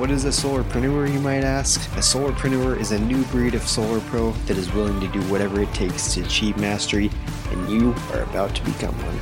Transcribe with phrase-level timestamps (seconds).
[0.00, 1.78] What is a solarpreneur, you might ask?
[1.94, 5.60] A solarpreneur is a new breed of solar pro that is willing to do whatever
[5.60, 7.10] it takes to achieve mastery,
[7.50, 9.18] and you are about to become one.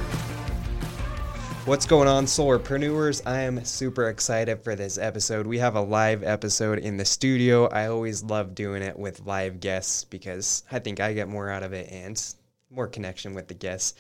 [1.64, 3.22] What's going on, solarpreneurs?
[3.26, 5.48] I am super excited for this episode.
[5.48, 7.66] We have a live episode in the studio.
[7.66, 11.64] I always love doing it with live guests because I think I get more out
[11.64, 12.24] of it and
[12.70, 13.98] more connection with the guests.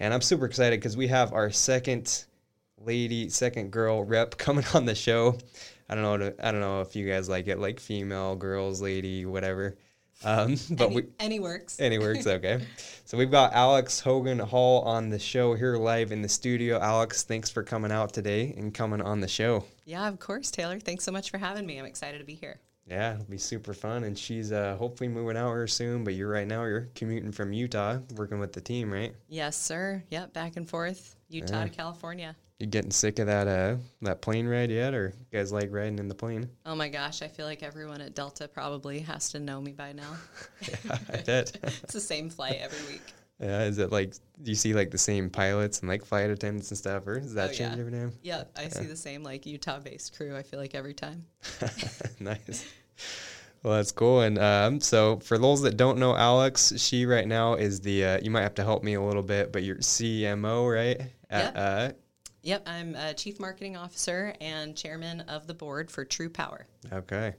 [0.00, 2.24] And I'm super excited because we have our second
[2.84, 5.38] lady, second girl rep coming on the show.
[5.88, 6.32] I don't know.
[6.42, 9.76] I don't know if you guys like it, like female, girls, lady, whatever.
[10.24, 11.76] Um, but any, we any works.
[11.80, 12.26] any works.
[12.26, 12.60] Okay.
[13.04, 16.80] so we've got Alex Hogan Hall on the show here live in the studio.
[16.80, 19.64] Alex, thanks for coming out today and coming on the show.
[19.84, 20.80] Yeah, of course, Taylor.
[20.80, 21.78] Thanks so much for having me.
[21.78, 22.60] I'm excited to be here.
[22.88, 24.04] Yeah, it'll be super fun.
[24.04, 26.04] And she's uh, hopefully moving out here soon.
[26.04, 29.12] But you're right now you're commuting from Utah, working with the team, right?
[29.28, 30.02] Yes, sir.
[30.10, 31.64] Yep, back and forth, Utah Yeah.
[31.64, 32.36] to California.
[32.58, 35.98] You getting sick of that uh, that plane ride yet, or you guys like riding
[35.98, 36.48] in the plane?
[36.64, 39.92] Oh my gosh, I feel like everyone at Delta probably has to know me by
[39.92, 40.16] now.
[40.62, 41.54] yeah, I bet.
[41.62, 43.02] it's the same flight every week.
[43.40, 46.70] yeah, is it like do you see like the same pilots and like flight attendants
[46.70, 47.80] and stuff, or does that Oh, change yeah.
[47.80, 48.12] every time?
[48.22, 50.34] Yeah, I see the same like Utah-based crew.
[50.34, 51.26] I feel like every time.
[52.20, 52.64] nice.
[53.62, 54.22] Well, that's cool.
[54.22, 58.02] And um, so, for those that don't know Alex, she right now is the.
[58.04, 61.00] Uh, you might have to help me a little bit, but you're CMO, right?
[61.28, 61.52] At, Yep.
[61.56, 61.92] uh,
[62.46, 66.68] Yep, I'm a chief marketing officer and chairman of the board for True Power.
[66.92, 67.34] okay.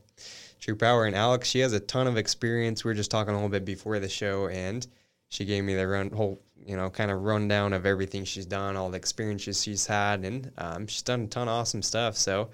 [0.60, 2.84] True Power and Alex, she has a ton of experience.
[2.84, 4.86] We were just talking a little bit before the show, and
[5.30, 8.76] she gave me the run whole, you know, kind of rundown of everything she's done,
[8.76, 12.18] all the experiences she's had, and um, she's done a ton of awesome stuff.
[12.18, 12.50] So.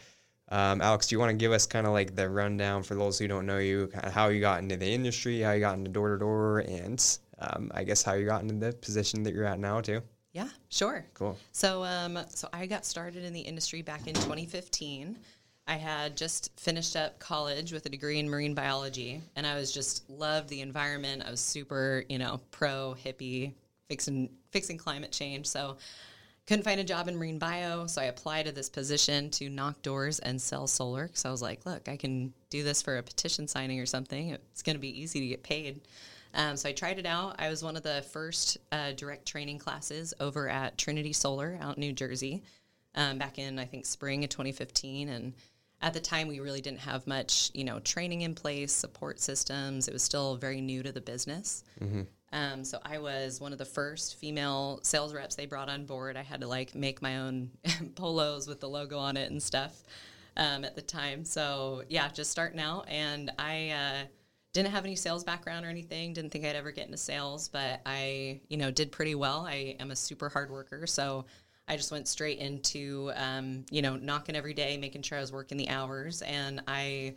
[0.50, 3.18] Um, Alex, do you want to give us kind of like the rundown for those
[3.18, 6.12] who don't know you, how you got into the industry, how you got into door
[6.12, 9.58] to door, and um, I guess how you got into the position that you're at
[9.58, 10.04] now too?
[10.34, 11.06] Yeah, sure.
[11.14, 11.38] Cool.
[11.52, 15.18] So, um, so I got started in the industry back in 2015.
[15.68, 19.72] I had just finished up college with a degree in marine biology, and I was
[19.72, 21.24] just loved the environment.
[21.26, 23.54] I was super, you know, pro hippie,
[23.88, 25.46] fixing fixing climate change.
[25.46, 25.78] So,
[26.46, 29.82] couldn't find a job in marine bio, so I applied to this position to knock
[29.82, 31.08] doors and sell solar.
[31.08, 34.32] Because I was like, look, I can do this for a petition signing or something.
[34.32, 35.80] It's going to be easy to get paid.
[36.34, 37.36] Um, so I tried it out.
[37.40, 41.78] I was one of the first uh, direct training classes over at Trinity Solar out
[41.78, 42.44] in New Jersey
[42.96, 45.10] um, back in, I think, spring of 2015.
[45.10, 45.34] And
[45.82, 49.88] at the time, we really didn't have much, you know, training in place, support systems.
[49.88, 51.64] It was still very new to the business.
[52.32, 56.18] Um, so I was one of the first female sales reps they brought on board.
[56.18, 57.52] I had to like make my own
[57.96, 59.84] polos with the logo on it and stuff
[60.36, 61.26] um, at the time.
[61.26, 64.08] So yeah, just starting out, and I uh,
[64.54, 66.14] didn't have any sales background or anything.
[66.14, 69.46] Didn't think I'd ever get into sales, but I you know did pretty well.
[69.46, 71.26] I am a super hard worker, so.
[71.66, 75.32] I just went straight into, um, you know, knocking every day, making sure I was
[75.32, 77.16] working the hours, and I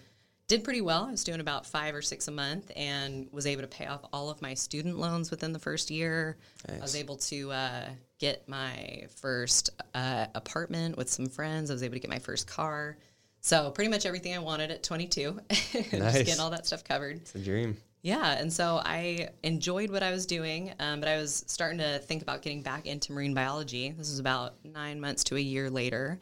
[0.49, 1.07] did pretty well.
[1.07, 4.03] I was doing about five or six a month and was able to pay off
[4.13, 6.37] all of my student loans within the first year.
[6.69, 7.89] I was able to uh,
[8.19, 11.71] get my first uh, apartment with some friends.
[11.71, 12.97] I was able to get my first car.
[13.47, 15.39] So pretty much everything I wanted at 22.
[15.51, 15.71] Nice.
[15.73, 15.93] Just
[16.25, 17.19] getting all that stuff covered.
[17.19, 17.77] It's a dream.
[18.03, 22.01] Yeah, and so I enjoyed what I was doing, um, but I was starting to
[22.01, 23.93] think about getting back into marine biology.
[23.93, 26.19] This was about nine months to a year later.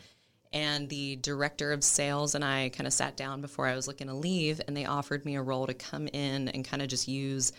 [0.53, 4.09] And the director of sales and I kind of sat down before I was looking
[4.09, 7.09] to leave, and they offered me a role to come in and kind of just
[7.09, 7.53] use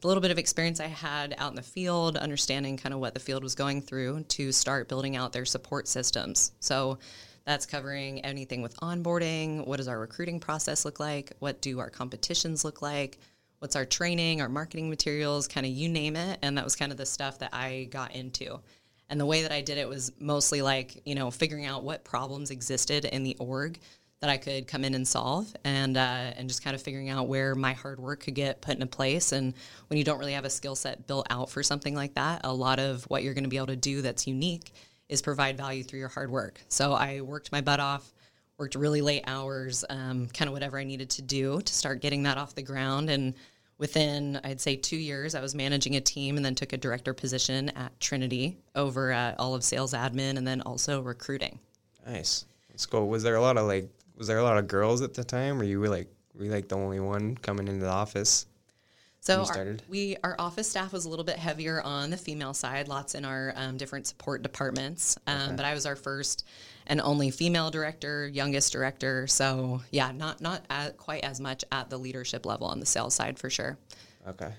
[0.00, 3.14] the little bit of experience I had out in the field, understanding kind of what
[3.14, 6.50] the field was going through to start building out their support systems.
[6.58, 6.98] So
[7.44, 9.66] that's covering anything with onboarding.
[9.66, 11.32] What does our recruiting process look like?
[11.38, 13.18] What do our competitions look like?
[13.58, 16.38] What's our training, our marketing materials, kind of you name it.
[16.42, 18.60] And that was kind of the stuff that I got into.
[19.08, 22.04] And the way that I did it was mostly like, you know, figuring out what
[22.04, 23.78] problems existed in the org
[24.20, 27.26] that I could come in and solve, and uh, and just kind of figuring out
[27.26, 29.32] where my hard work could get put into place.
[29.32, 29.52] And
[29.88, 32.54] when you don't really have a skill set built out for something like that, a
[32.54, 34.72] lot of what you're going to be able to do that's unique
[35.12, 36.60] is provide value through your hard work.
[36.68, 38.12] So I worked my butt off,
[38.56, 42.22] worked really late hours, um, kind of whatever I needed to do to start getting
[42.22, 43.10] that off the ground.
[43.10, 43.34] And
[43.76, 47.12] within, I'd say, two years, I was managing a team and then took a director
[47.12, 51.58] position at Trinity over at all of sales admin and then also recruiting.
[52.06, 52.46] Nice.
[52.70, 53.04] Let's go.
[53.04, 53.90] Was there a lot of like?
[54.16, 55.58] Was there a lot of girls at the time?
[55.58, 58.46] Were you like were you like the only one coming into the office?
[59.22, 62.88] So our, we our office staff was a little bit heavier on the female side,
[62.88, 65.16] lots in our um, different support departments.
[65.28, 66.44] Um, But I was our first
[66.88, 69.28] and only female director, youngest director.
[69.28, 73.14] So yeah, not not at, quite as much at the leadership level on the sales
[73.14, 73.78] side for sure.
[74.26, 74.52] Okay.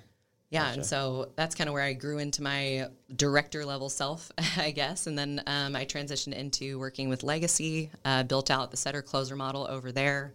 [0.49, 4.71] Yeah, and so that's kind of where I grew into my director level self, I
[4.71, 5.07] guess.
[5.07, 9.35] And then um, I transitioned into working with Legacy, uh, built out the setter closer
[9.35, 10.33] model over there.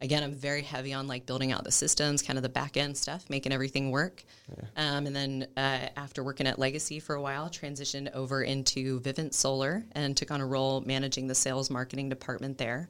[0.00, 2.96] Again, I'm very heavy on like building out the systems, kind of the back end
[2.96, 4.22] stuff, making everything work.
[4.76, 9.34] Um, and then uh, after working at Legacy for a while, transitioned over into Vivint
[9.34, 12.88] Solar and took on a role managing the sales marketing department there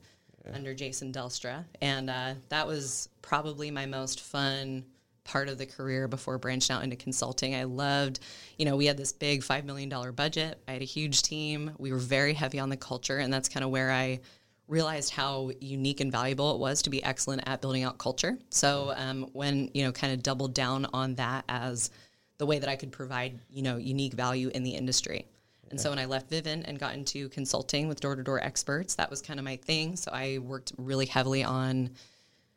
[0.52, 1.64] under Jason Delstra.
[1.80, 4.84] And uh, that was probably my most fun
[5.24, 7.54] part of the career before branching out into consulting.
[7.54, 8.20] I loved,
[8.56, 10.58] you know, we had this big $5 million budget.
[10.66, 11.70] I had a huge team.
[11.78, 13.18] We were very heavy on the culture.
[13.18, 14.20] And that's kind of where I
[14.68, 18.38] realized how unique and valuable it was to be excellent at building out culture.
[18.50, 21.90] So um, when, you know, kind of doubled down on that as
[22.36, 25.26] the way that I could provide, you know, unique value in the industry.
[25.70, 28.94] And so when I left Vivint and got into consulting with door to door experts,
[28.94, 29.96] that was kind of my thing.
[29.96, 31.90] So I worked really heavily on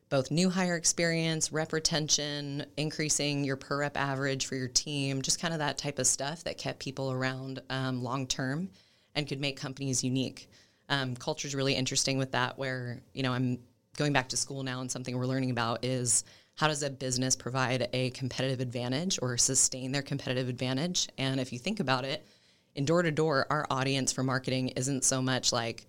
[0.10, 5.42] both new hire experience, rep retention, increasing your per rep average for your team, just
[5.42, 8.70] kind of that type of stuff that kept people around um, long term
[9.16, 10.50] and could make companies unique.
[10.92, 13.58] Um, Culture is really interesting with that, where you know I'm
[13.98, 16.24] going back to school now, and something we're learning about is
[16.56, 21.08] how does a business provide a competitive advantage or sustain their competitive advantage?
[21.18, 22.28] And if you think about it,
[22.76, 25.88] in door to door, our audience for marketing isn't so much like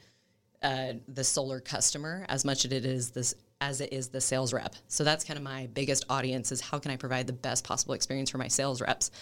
[0.63, 4.53] uh, the solar customer as much as it is this as it is the sales
[4.53, 4.75] rep.
[4.89, 7.95] So that's kind of my biggest audience is how can I provide the best possible
[7.95, 9.13] experience for my sales reps.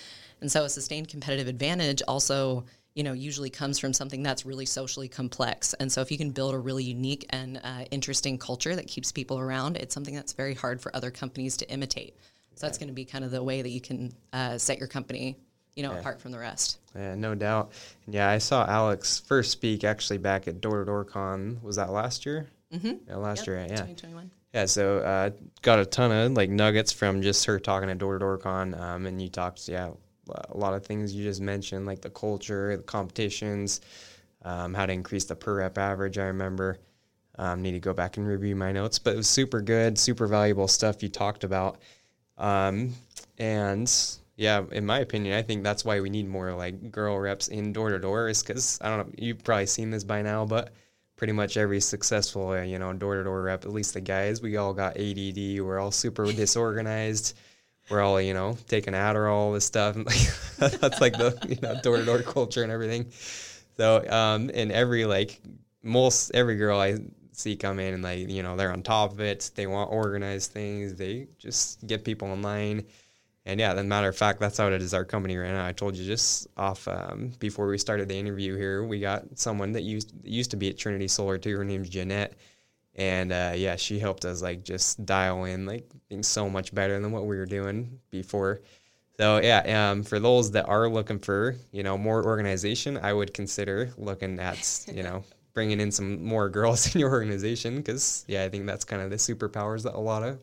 [0.40, 4.66] And so a sustained competitive advantage also, you know, usually comes from something that's really
[4.66, 5.74] socially complex.
[5.74, 9.12] And so if you can build a really unique and uh, interesting culture that keeps
[9.12, 12.16] people around, it's something that's very hard for other companies to imitate.
[12.56, 14.88] So that's going to be kind of the way that you can uh, set your
[14.88, 15.36] company,
[15.76, 16.78] you know, apart from the rest.
[16.94, 17.72] Yeah, no doubt.
[18.04, 21.60] And yeah, I saw Alex first speak actually back at Door to Door Con.
[21.62, 22.48] Was that last year?
[22.74, 22.92] Mm-hmm.
[23.08, 23.56] Yeah, last Yep, year.
[23.60, 23.66] Yeah.
[23.68, 24.30] 2021.
[24.52, 25.30] Yeah, so uh,
[25.62, 28.74] got a ton of like nuggets from just her talking at Door to Door Con,
[28.74, 29.90] um, and you talked, yeah,
[30.50, 33.80] a lot of things you just mentioned, like the culture, the competitions,
[34.42, 36.18] um, how to increase the per rep average.
[36.18, 36.78] I remember.
[37.38, 40.26] Um, need to go back and review my notes, but it was super good, super
[40.26, 41.78] valuable stuff you talked about.
[42.36, 42.92] Um,
[43.38, 43.90] and
[44.36, 47.72] yeah, in my opinion, I think that's why we need more like girl reps in
[47.72, 50.72] door to door, is because I don't know, you've probably seen this by now, but
[51.16, 54.40] pretty much every successful, uh, you know, door to door rep, at least the guys,
[54.40, 55.60] we all got ADD.
[55.60, 57.36] We're all super disorganized.
[57.90, 59.96] We're all, you know, taking Adderall, all this stuff.
[59.96, 60.20] And like,
[60.80, 63.10] that's like the, you know, door to door culture and everything.
[63.76, 65.40] So, um, and every, like,
[65.82, 66.98] most, every girl I
[67.32, 69.50] see come in and, like, you know, they're on top of it.
[69.54, 70.94] They want organized things.
[70.94, 72.84] They just get people in line.
[73.46, 75.64] And yeah, then matter of fact, that's how it is our company right now.
[75.64, 79.72] I told you just off um, before we started the interview here, we got someone
[79.72, 81.56] that used used to be at Trinity Solar too.
[81.56, 82.34] Her name's Jeanette,
[83.00, 87.00] and uh, yeah, she helped us like just dial in like things so much better
[87.00, 88.60] than what we were doing before.
[89.16, 93.32] So yeah, um, for those that are looking for you know more organization, I would
[93.32, 95.24] consider looking at you know
[95.54, 99.08] bringing in some more girls in your organization because yeah, I think that's kind of
[99.08, 100.38] the superpowers that a lot of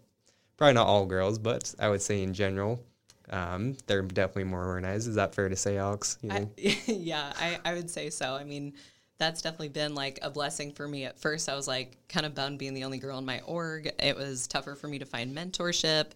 [0.58, 2.84] probably not all girls, but I would say in general,
[3.30, 5.08] um, they're definitely more organized.
[5.08, 6.18] Is that fair to say, Alex?
[6.24, 6.48] You I,
[6.88, 8.34] yeah, I, I would say so.
[8.34, 8.74] I mean,
[9.18, 11.06] that's definitely been like a blessing for me.
[11.06, 13.92] At first, I was like kind of bummed being the only girl in my org.
[14.00, 16.12] It was tougher for me to find mentorship,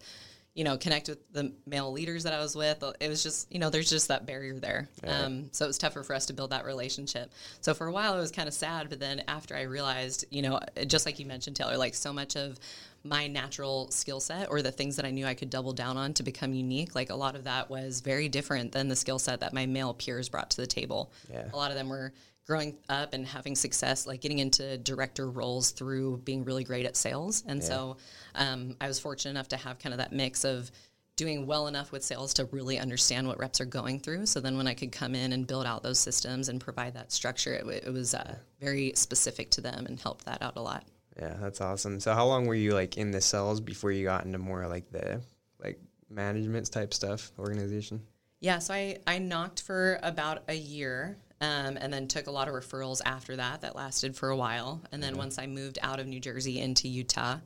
[0.54, 2.84] you know, connect with the male leaders that I was with.
[3.00, 4.88] It was just, you know, there's just that barrier there.
[5.06, 7.32] Um, so it was tougher for us to build that relationship.
[7.60, 8.88] So for a while, it was kind of sad.
[8.88, 12.36] But then after I realized, you know, just like you mentioned, Taylor, like so much
[12.36, 12.58] of
[13.04, 16.14] my natural skill set or the things that I knew I could double down on
[16.14, 19.40] to become unique, like a lot of that was very different than the skill set
[19.40, 21.10] that my male peers brought to the table.
[21.32, 21.48] Yeah.
[21.52, 22.12] A lot of them were
[22.46, 26.96] growing up and having success, like getting into director roles through being really great at
[26.96, 27.44] sales.
[27.46, 27.96] And so
[28.34, 30.70] um, I was fortunate enough to have kind of that mix of
[31.16, 34.26] doing well enough with sales to really understand what reps are going through.
[34.26, 37.12] So then when I could come in and build out those systems and provide that
[37.12, 40.84] structure, it, it was uh, very specific to them and helped that out a lot.
[41.18, 42.00] Yeah, that's awesome.
[42.00, 44.90] So how long were you like in the cells before you got into more like
[44.90, 45.20] the
[45.62, 48.02] like management type stuff, organization?
[48.40, 52.48] Yeah, so I, I knocked for about a year um, and then took a lot
[52.48, 53.60] of referrals after that.
[53.60, 54.80] That lasted for a while.
[54.92, 57.38] And then once I moved out of New Jersey into Utah,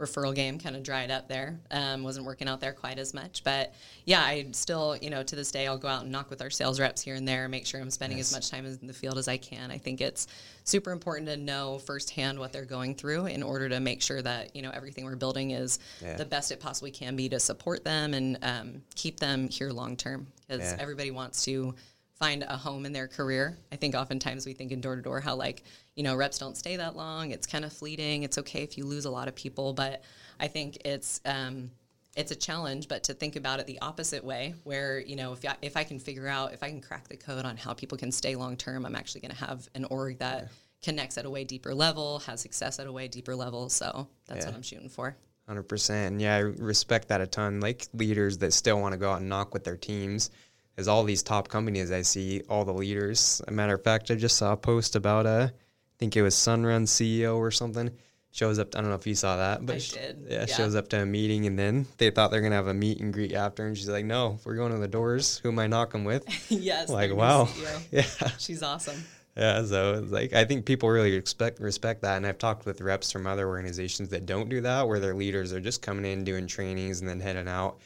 [0.00, 1.60] referral game kind of dried up there.
[1.70, 3.72] Um, wasn't working out there quite as much, but
[4.04, 6.50] yeah, I still, you know, to this day, I'll go out and knock with our
[6.50, 9.16] sales reps here and there, make sure I'm spending as much time in the field
[9.16, 9.70] as I can.
[9.70, 10.26] I think it's
[10.64, 14.56] super important to know firsthand what they're going through in order to make sure that
[14.56, 16.16] you know everything we're building is Yeah.
[16.16, 19.96] the best it possibly can be to support them and um, keep them here long
[19.96, 20.76] term because Yeah.
[20.80, 21.74] everybody wants to
[22.22, 23.58] find a home in their career.
[23.72, 25.64] I think oftentimes we think in door to door how like,
[25.96, 27.32] you know, reps don't stay that long.
[27.32, 28.22] It's kind of fleeting.
[28.22, 30.04] It's okay if you lose a lot of people, but
[30.38, 31.72] I think it's um,
[32.14, 35.44] it's a challenge, but to think about it the opposite way, where you know, if
[35.44, 37.98] I, if I can figure out, if I can crack the code on how people
[37.98, 40.48] can stay long term, I'm actually going to have an org that
[40.80, 43.68] connects at a way deeper level, has success at a way deeper level.
[43.68, 44.46] So that's Yeah.
[44.50, 45.16] what I'm shooting for.
[45.48, 46.20] Hundred percent.
[46.20, 47.58] Yeah, I respect that a ton.
[47.58, 50.30] Like leaders that still want to go out and knock with their teams.
[50.76, 53.42] Is all these top companies I see, all the leaders.
[53.46, 55.52] A matter of fact, I just saw a post about uh, I
[55.98, 57.90] think it was Sunrun CEO or something.
[58.34, 58.74] Shows up.
[58.74, 60.54] I don't know if you saw that, but I sh- did, Yeah, yeah.
[60.54, 63.12] shows up to a meeting and then they thought they're gonna have a meet and
[63.12, 65.36] greet after, and she's like, "No, we're going to the doors.
[65.42, 66.88] Who am I knocking with?" yes.
[66.88, 67.48] like, wow,
[67.90, 68.04] yeah.
[68.38, 69.04] She's awesome.
[69.36, 72.80] Yeah, so it's like I think people really respect respect that, and I've talked with
[72.80, 76.24] reps from other organizations that don't do that, where their leaders are just coming in
[76.24, 77.80] doing trainings and then heading out,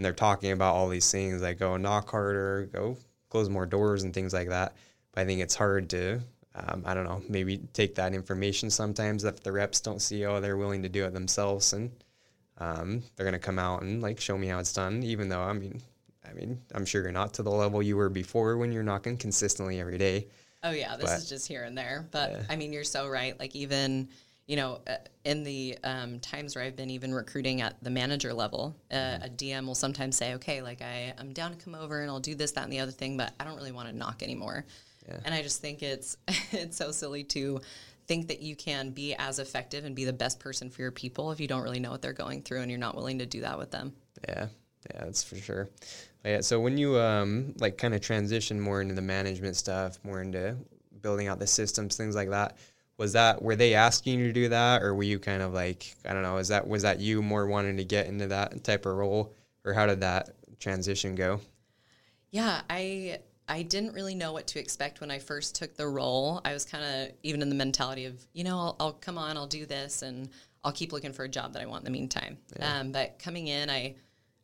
[0.00, 2.96] and they're talking about all these things like go knock harder, go
[3.28, 4.74] close more doors, and things like that.
[5.12, 6.20] But I think it's hard to,
[6.54, 10.40] um, I don't know, maybe take that information sometimes if the reps don't see, oh,
[10.40, 11.90] they're willing to do it themselves, and
[12.56, 15.52] um, they're gonna come out and like show me how it's done, even though I
[15.52, 15.82] mean,
[16.26, 19.18] I mean, I'm sure you're not to the level you were before when you're knocking
[19.18, 20.28] consistently every day.
[20.62, 22.08] Oh yeah, this But- is just here and there.
[22.10, 22.42] But Yeah.
[22.48, 23.38] I mean, you're so right.
[23.38, 24.08] Like even
[24.50, 28.34] you know, uh, in the um, times where I've been even recruiting at the manager
[28.34, 29.24] level, uh, Mm-hmm.
[29.24, 32.18] a DM will sometimes say, "Okay, like I, I'm down to come over and I'll
[32.18, 34.64] do this, that, and the other thing, but I don't really want to knock anymore."
[35.06, 35.18] Yeah.
[35.24, 36.16] And I just think it's
[36.50, 37.60] it's so silly to
[38.08, 41.30] think that you can be as effective and be the best person for your people
[41.30, 43.42] if you don't really know what they're going through and you're not willing to do
[43.42, 43.92] that with them.
[44.28, 44.48] Yeah,
[44.92, 45.68] yeah, that's for sure.
[46.24, 50.20] Yeah, so when you um like kind of transition more into the management stuff, more
[50.20, 50.56] into
[51.02, 52.56] building out the systems, things like that,
[53.00, 55.96] was that were they asking you to do that, or were you kind of like
[56.04, 58.84] I don't know, is that was that you more wanting to get into that type
[58.84, 59.32] of role,
[59.64, 61.40] or how did that transition go?
[62.30, 66.42] Yeah, I I didn't really know what to expect when I first took the role.
[66.44, 69.38] I was kind of even in the mentality of, you know, I'll, I'll come on,
[69.38, 70.28] I'll do this, and
[70.62, 72.36] I'll keep looking for a job that I want in the meantime.
[72.60, 73.94] Um, but coming in, I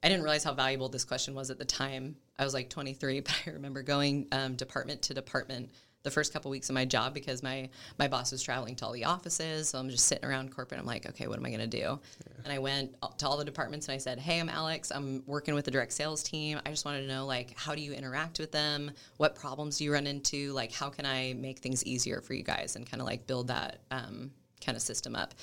[0.02, 2.16] I didn't realize how valuable this question was at the time.
[2.38, 5.72] I was like 23, but I remember going um, department to department
[6.06, 8.92] the first couple weeks of my job because my my boss was traveling to all
[8.92, 9.68] the offices.
[9.68, 10.78] So I'm just sitting around corporate.
[10.80, 11.98] I'm like, okay, what am I going to do?
[12.44, 14.92] And I went to all the departments and I said, hey, I'm Alex.
[14.92, 16.60] I'm working with the direct sales team.
[16.64, 18.92] I just wanted to know like how do you interact with them?
[19.16, 20.52] What problems do you run into?
[20.52, 23.48] Like how can I make things easier for you guys and kind of like build
[23.48, 24.30] that um,
[24.64, 25.34] kind of system up?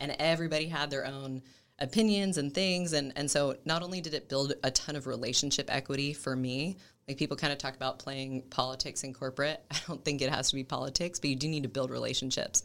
[0.00, 1.42] And everybody had their own
[1.80, 5.72] opinions and things and and so not only did it build a ton of relationship
[5.72, 6.76] equity for me
[7.08, 10.50] like people kind of talk about playing politics in corporate i don't think it has
[10.50, 12.62] to be politics but you do need to build relationships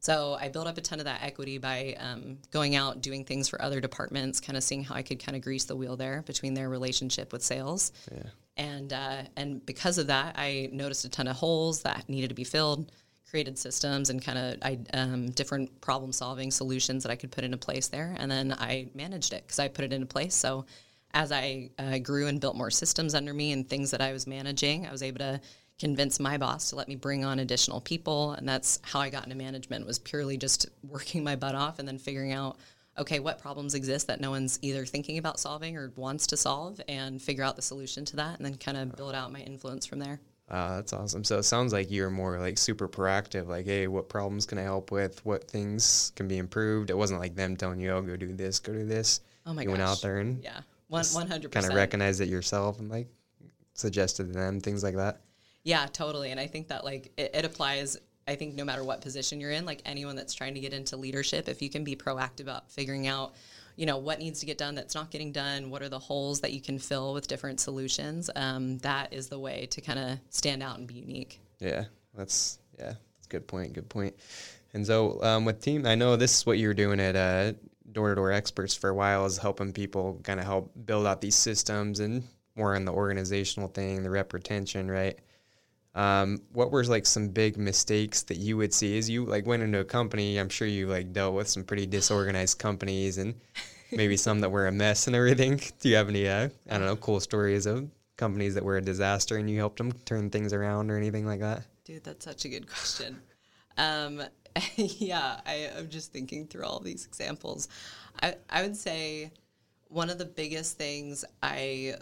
[0.00, 3.48] so i built up a ton of that equity by um, going out doing things
[3.48, 6.22] for other departments kind of seeing how i could kind of grease the wheel there
[6.22, 8.22] between their relationship with sales Yeah.
[8.56, 12.34] and uh, and because of that, I noticed a ton of holes that needed to
[12.34, 12.92] be filled.
[13.30, 17.44] Created systems and kind of I um, different problem solving solutions that I could put
[17.44, 20.34] into place there, and then I managed it because I put it into place.
[20.34, 20.66] So
[21.14, 24.26] as I uh, grew and built more systems under me and things that I was
[24.26, 25.40] managing, I was able to
[25.78, 29.24] convince my boss to let me bring on additional people, and that's how I got
[29.24, 29.86] into management.
[29.86, 32.56] Was purely just working my butt off and then figuring out
[32.98, 36.80] okay, what problems exist that no one's either thinking about solving or wants to solve,
[36.88, 39.86] and figure out the solution to that, and then kind of build out my influence
[39.86, 40.20] from there.
[40.50, 41.24] Uh, that's awesome.
[41.24, 43.46] So it sounds like you're more like super proactive.
[43.48, 45.24] Like, hey, what problems can I help with?
[45.24, 46.90] What things can be improved?
[46.90, 49.62] It wasn't like them telling you, "Oh, go do this, go do this." Oh my
[49.62, 50.60] you went out there and Yeah,
[50.92, 53.08] one hundred kind of recognize it yourself and like
[53.74, 55.20] suggested to them things like that.
[55.64, 56.30] Yeah, totally.
[56.30, 57.96] And I think that like it, it applies.
[58.28, 60.96] I think no matter what position you're in, like anyone that's trying to get into
[60.96, 63.34] leadership, if you can be proactive about figuring out,
[63.74, 66.40] you know, what needs to get done that's not getting done, what are the holes
[66.42, 70.18] that you can fill with different solutions, um, that is the way to kind of
[70.30, 71.40] stand out and be unique.
[71.58, 73.72] Yeah, that's yeah, that's a good point.
[73.72, 74.14] Good point.
[74.72, 77.54] And so um, with team, I know this is what you were doing at uh,
[77.92, 81.20] Door to Door Experts for a while, is helping people kind of help build out
[81.20, 82.24] these systems and
[82.56, 85.18] more on the organizational thing, the rep retention, right?
[85.94, 89.62] Um, what were like some big mistakes that you would see as you like went
[89.62, 90.38] into a company?
[90.38, 93.34] I'm sure you like dealt with some pretty disorganized companies and
[93.90, 95.60] maybe some that were a mess and everything.
[95.80, 98.82] Do you have any uh, I don't know cool stories of companies that were a
[98.82, 101.64] disaster and you helped them turn things around or anything like that?
[101.84, 103.20] Dude, that's such a good question.
[103.76, 104.22] Um,
[104.76, 107.68] yeah, I, I'm just thinking through all these examples.
[108.22, 109.32] I, I would say
[109.88, 111.96] one of the biggest things I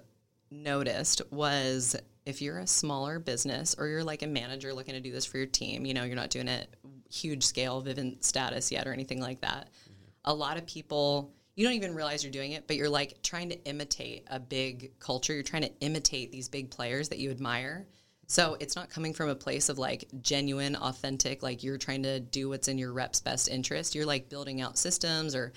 [0.50, 5.12] noticed was if you're a smaller business or you're like a manager looking to do
[5.12, 6.74] this for your team, you know, you're not doing it
[7.10, 9.68] huge scale Vivint status yet or anything like that.
[9.68, 9.94] Mm-hmm.
[10.26, 13.50] A lot of people you don't even realize you're doing it, but you're like trying
[13.50, 15.34] to imitate a big culture.
[15.34, 17.86] You're trying to imitate these big players that you admire.
[18.30, 22.20] So it's not coming from a place of like genuine, authentic, like you're trying to
[22.20, 23.92] do what's in your rep's best interest.
[23.92, 25.52] You're like building out systems or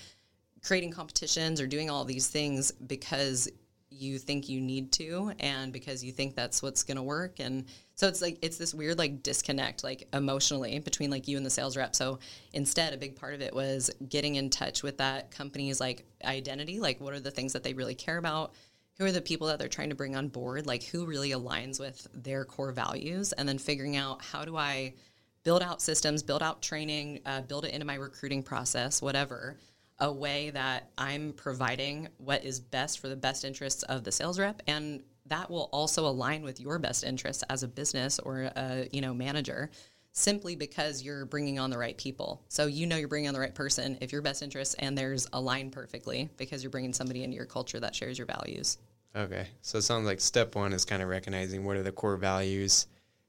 [0.60, 3.48] creating competitions or doing all these things because
[3.90, 7.38] you think you need to and because you think that's what's going to work.
[7.38, 11.46] And so it's like it's this weird like disconnect like emotionally between like you and
[11.46, 11.94] the sales rep.
[11.94, 12.18] So
[12.54, 16.80] instead a big part of it was getting in touch with that company's like identity
[16.80, 18.52] like what are the things that they really care about
[18.98, 20.66] who are the people that they're trying to bring on board?
[20.66, 23.32] Like who really aligns with their core values?
[23.32, 24.94] And then figuring out how do i
[25.42, 29.58] build out systems build out training uh, build it into my recruiting process whatever
[30.00, 34.38] a way that I'm providing what is best for the best interests of the sales
[34.38, 34.62] rep?
[34.66, 39.00] And that will also align with your best interests as a business or a you
[39.00, 39.70] know manager
[40.14, 42.40] simply because you're bringing on the right people.
[42.48, 45.26] So you know you're bringing on the right person if your best interests and theirs
[45.32, 48.78] align perfectly because you're bringing somebody into your culture that shares your values.
[49.16, 49.48] Okay.
[49.62, 52.86] So it sounds like step 1 is kind of recognizing what are the core values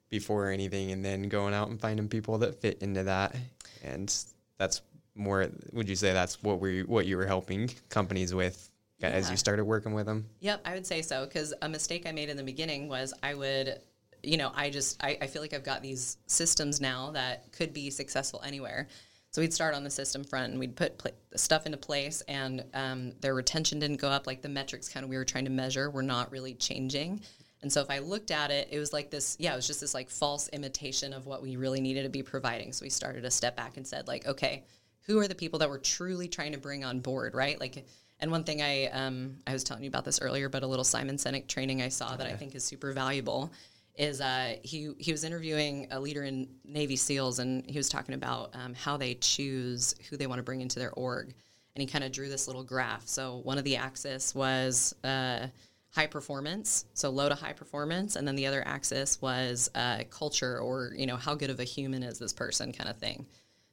[0.10, 3.36] before anything and then going out and finding people that fit into that
[3.84, 4.15] and
[4.58, 4.82] that's
[5.15, 9.10] more would you say that's what we what you were helping companies with yeah.
[9.10, 12.12] as you started working with them yep i would say so because a mistake i
[12.12, 13.80] made in the beginning was i would
[14.25, 17.74] you know i just I, I feel like i've got these systems now that could
[17.74, 18.88] be successful anywhere
[19.32, 22.63] so we'd start on the system front and we'd put pl- stuff into place and
[22.74, 25.51] um, their retention didn't go up like the metrics kind of we were trying to
[25.51, 27.22] measure were not really changing
[27.65, 29.82] and so if I looked at it, it was like this, yeah, it was just
[29.82, 32.72] this like false imitation of what we really needed to be providing.
[32.72, 34.65] So we started to step back and said, like, okay,
[35.08, 37.60] who are the people that we're truly trying to bring on board, right?
[37.60, 37.88] Like,
[38.20, 40.86] and one thing I um, I was telling you about this earlier, but a little
[40.86, 43.51] Simon Sinek training I saw that I think is super valuable
[43.98, 48.16] is uh, he he was interviewing a leader in Navy SEALs, and he was talking
[48.16, 51.34] about um, how they choose who they want to bring into their org,
[51.75, 53.08] and he kind of drew this little graph.
[53.08, 55.48] So one of the axis was uh,
[55.94, 60.60] high performance, so low to high performance, and then the other axis was uh, culture,
[60.60, 63.25] or you know how good of a human is this person, kind of thing.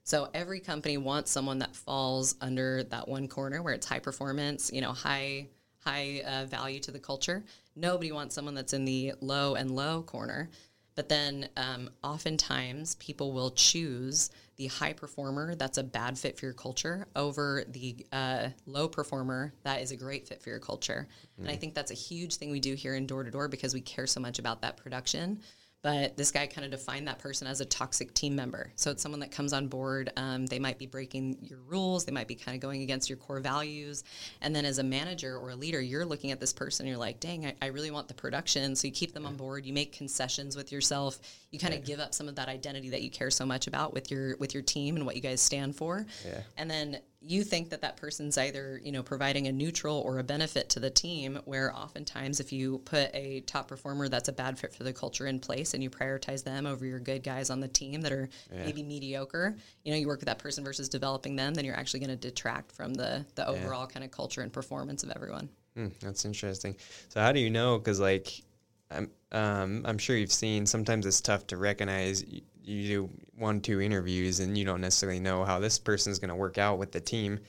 [0.04, 4.70] So every company wants someone that falls under that one corner where it's high performance,
[4.72, 5.46] you know, high
[5.84, 7.44] high uh, value to the culture.
[7.76, 10.50] Nobody wants someone that's in the low and low corner.
[10.94, 16.44] But then um, oftentimes people will choose the high performer that's a bad fit for
[16.44, 21.08] your culture over the uh, low performer that is a great fit for your culture.
[21.38, 21.42] Mm.
[21.42, 21.60] And I mm.
[21.60, 24.06] think that's a huge thing we do here in door to door because we care
[24.06, 25.40] so much about that production
[25.82, 28.72] but this guy kind of defined that person as a toxic team member.
[28.76, 30.12] So it's someone that comes on board.
[30.16, 32.04] Um, they might be breaking your rules.
[32.04, 34.04] They might be kind of going against your core values.
[34.40, 36.86] And then as a manager or a leader, you're looking at this person.
[36.86, 38.76] you're like, dang, I, I, really want the production.
[38.76, 39.66] So you keep them on board.
[39.66, 41.18] You make concessions with yourself.
[41.50, 41.86] You kind of yeah.
[41.86, 44.54] give up some of that identity that you care so much about with your with
[44.54, 46.06] your team and what you guys stand for.
[46.24, 46.42] Yeah.
[46.56, 50.24] And then you think that that person's either you know providing a neutral or a
[50.24, 54.58] benefit to the team where oftentimes if you put a top performer that's a bad
[54.58, 57.60] fit for the culture in place and you prioritize them over your good guys on
[57.60, 58.64] the team that are yeah.
[58.64, 62.00] maybe mediocre you know you work with that person versus developing them then you're actually
[62.00, 63.92] going to detract from the the overall yeah.
[63.92, 66.76] kind of culture and performance of everyone hmm, that's interesting
[67.08, 68.42] so how do you know because like
[68.90, 72.24] I'm um, I'm sure you've seen sometimes it's tough to recognize
[72.64, 76.28] you do one two interviews and you don't necessarily know how this person is going
[76.28, 77.40] to work out with the team.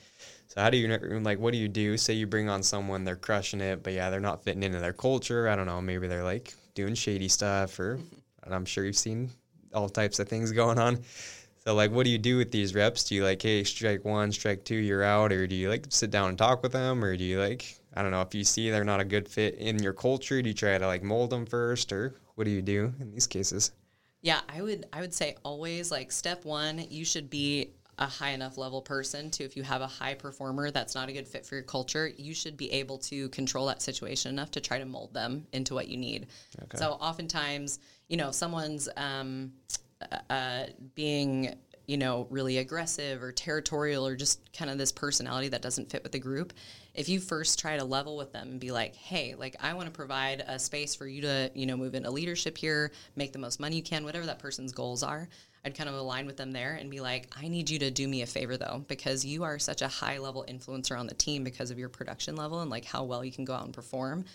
[0.47, 0.88] So how do you
[1.19, 1.97] like what do you do?
[1.97, 4.93] Say you bring on someone they're crushing it but yeah they're not fitting into their
[4.93, 5.47] culture.
[5.47, 7.99] I don't know maybe they're like doing shady stuff or
[8.52, 9.30] i'm sure you've seen
[9.73, 10.99] all types of things going on.
[11.63, 13.04] So like what do you do with these reps?
[13.04, 15.32] Do you like hey strike one strike two you're out?
[15.32, 17.04] Or do you like sit down and talk with them?
[17.04, 19.54] Or do you like i don't know if you see they're not a good fit
[19.56, 21.91] in your culture do you try to like mold them first?
[21.93, 23.71] Or what do you do in these cases
[24.24, 28.32] yeah, I would I would say always like step 1, you should be a high
[28.32, 31.46] enough level person to if you have a high performer that's not a good fit
[31.46, 34.86] for your culture, you should be able to control that situation enough to try to
[34.86, 36.28] mold them into what you need.
[36.64, 36.78] Okay.
[36.78, 39.52] So oftentimes, you know, someone's um,
[40.30, 41.56] uh, being
[41.86, 46.02] you know, really aggressive or territorial or just kind of this personality that doesn't fit
[46.02, 46.54] with the group,
[46.94, 49.88] if you first try to level with them and be like, hey, like I want
[49.88, 53.40] to provide a space for you to, you know, move into leadership here, make the
[53.40, 55.28] most money you can, whatever that person's goals are,
[55.66, 58.08] I'd kind of align with them there and be like, I need you to do
[58.08, 61.44] me a favor though, because you are such a high level influencer on the team
[61.44, 64.26] because of your production level and like how well you can go out and perform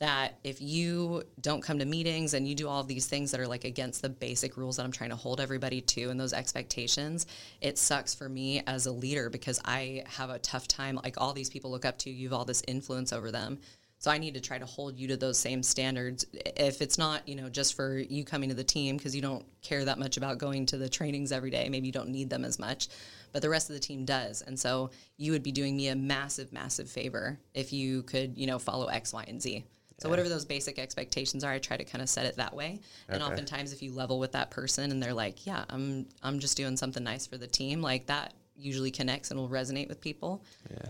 [0.00, 3.48] that if you don't come to meetings and you do all these things that are
[3.48, 7.26] like against the basic rules that I'm trying to hold everybody to and those expectations,
[7.60, 11.00] it sucks for me as a leader because I have a tough time.
[11.02, 13.58] Like all these people look up to you, you have all this influence over them.
[14.00, 16.24] So I need to try to hold you to those same standards.
[16.32, 19.44] If it's not, you know, just for you coming to the team because you don't
[19.60, 22.44] care that much about going to the trainings every day, maybe you don't need them
[22.44, 22.86] as much,
[23.32, 24.42] but the rest of the team does.
[24.42, 28.46] And so you would be doing me a massive, massive favor if you could, you
[28.46, 29.64] know, follow X, Y, and Z.
[29.98, 32.80] So whatever those basic expectations are, I try to kind of set it that way.
[33.08, 33.32] And Okay.
[33.32, 36.76] oftentimes, if you level with that person and they're like, "Yeah, I'm I'm just doing
[36.76, 40.42] something nice for the team," like that usually connects and will resonate with people.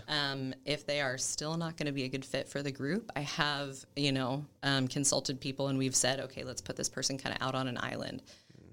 [0.07, 3.11] Um, if they are still not going to be a good fit for the group,
[3.15, 7.17] I have you know um, consulted people and we've said, okay, let's put this person
[7.17, 8.21] kind of out on an island.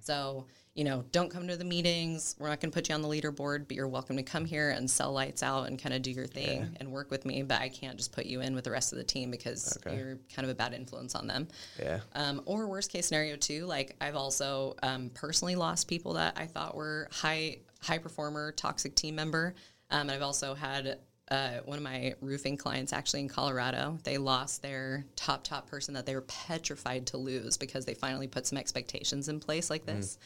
[0.00, 2.36] So, you know, don't come to the meetings.
[2.38, 4.70] We're not going to put you on the leaderboard, but you're welcome to come here
[4.70, 7.42] and sell lights out and kind of do your thing and work with me.
[7.42, 9.96] But I can't just put you in with the rest of the team because Okay.
[9.96, 11.48] you're kind of a bad influence on them.
[11.80, 12.00] Yeah.
[12.14, 16.44] Um, or worst case scenario too, like I've also um, personally lost people that I
[16.44, 19.54] thought were high high performer, toxic team member.
[19.90, 20.98] Um, and I've also had
[21.30, 23.98] uh, one of my roofing clients actually in Colorado.
[24.04, 28.26] They lost their top top person that they were petrified to lose because they finally
[28.26, 30.18] put some expectations in place like this.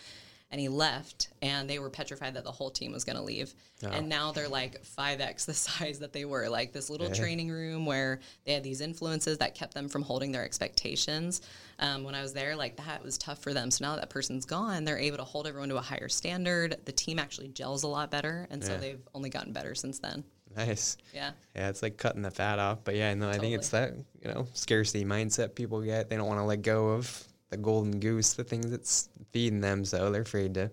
[0.53, 3.55] And he left, and they were petrified that the whole team was going to leave.
[3.85, 6.49] And now they're like 5x the size that they were.
[6.49, 10.33] Like this little training room where they had these influences that kept them from holding
[10.33, 11.41] their expectations.
[11.79, 13.71] Um, when I was there, like that was tough for them.
[13.71, 16.77] So now that, that person's gone, they're able to hold everyone to a higher standard.
[16.85, 18.49] The team actually gels a lot better.
[18.51, 18.79] And so Yeah.
[18.79, 20.25] they've only gotten better since then.
[20.57, 20.97] Nice.
[21.15, 21.31] Yeah.
[21.55, 22.79] Yeah, it's like cutting the fat off.
[22.83, 26.11] But yeah, no, I think it's that, you know, scarcity mindset people get.
[26.11, 29.85] They don't want to let go of the golden goose, the things that's feeding them.
[29.85, 30.71] So they're afraid to,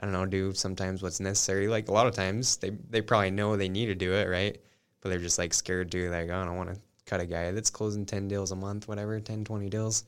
[0.00, 1.66] I don't know, do sometimes what's necessary.
[1.66, 4.58] Like a lot of times they, they probably know they need to do it, right?
[5.00, 7.50] But they're just like scared to, like, oh, I don't want to cut a guy
[7.50, 10.04] that's closing 10 deals a month, whatever, 10, 20 deals.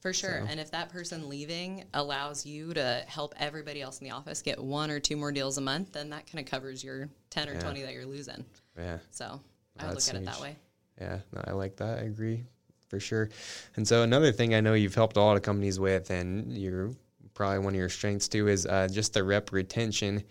[0.00, 0.46] For sure.
[0.48, 4.58] And if that person leaving allows you to help everybody else in the office get
[4.58, 7.54] one or two more deals a month, then that kind of covers your 10 or
[7.54, 7.60] Yeah.
[7.60, 8.44] 20 that you're losing.
[8.78, 8.98] Yeah.
[9.10, 9.40] So
[9.78, 10.56] I would look at it that way.
[10.98, 11.98] Yeah, no, I like that.
[11.98, 12.44] I agree
[12.90, 13.30] for sure.
[13.76, 16.90] And so another thing I know you've helped a lot of companies with, and you're
[17.32, 20.24] probably one of your strengths too, is uh, just the rep retention.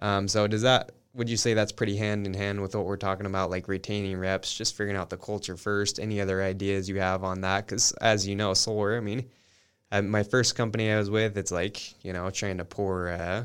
[0.00, 0.90] Um, so does that?
[1.14, 4.18] Would you say that's pretty hand in hand with what we're talking about, like retaining
[4.18, 6.00] reps, just figuring out the culture first?
[6.00, 7.66] Any other ideas you have on that?
[7.66, 8.96] Because as you know, solar.
[8.96, 9.26] I mean,
[9.90, 13.08] at my first company I was with, it's like you know trying to pour.
[13.10, 13.44] Uh,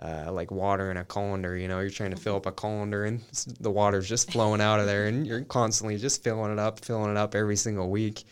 [0.00, 1.56] uh, like water in a colander.
[1.56, 3.20] You know, you're trying to fill up a colander and
[3.60, 7.10] the water's just flowing out of there, and you're constantly just filling it up, filling
[7.10, 8.24] it up every single week.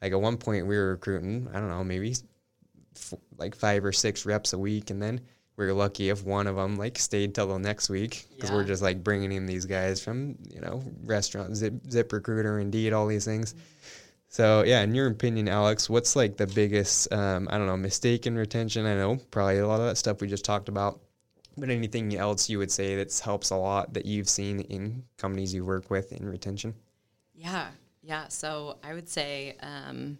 [0.00, 2.14] Like at one point, we were recruiting, I don't know, maybe
[2.94, 5.20] f- like five or six reps a week, and then
[5.56, 8.64] we were lucky if one of them like stayed till the next week because we're
[8.64, 13.06] just like bringing in these guys from you know restaurant, Zip, Zip Recruiter, Indeed, all
[13.06, 13.54] these things.
[14.28, 18.26] So yeah, in your opinion, Alex, what's like the biggest um, I don't know mistake
[18.26, 18.84] in retention?
[18.84, 21.00] I know probably a lot of that stuff we just talked about,
[21.56, 25.54] but anything else you would say that helps a lot that you've seen in companies
[25.54, 26.74] you work with in retention?
[27.34, 27.68] Yeah,
[28.02, 28.28] yeah.
[28.28, 30.18] So I would say, um,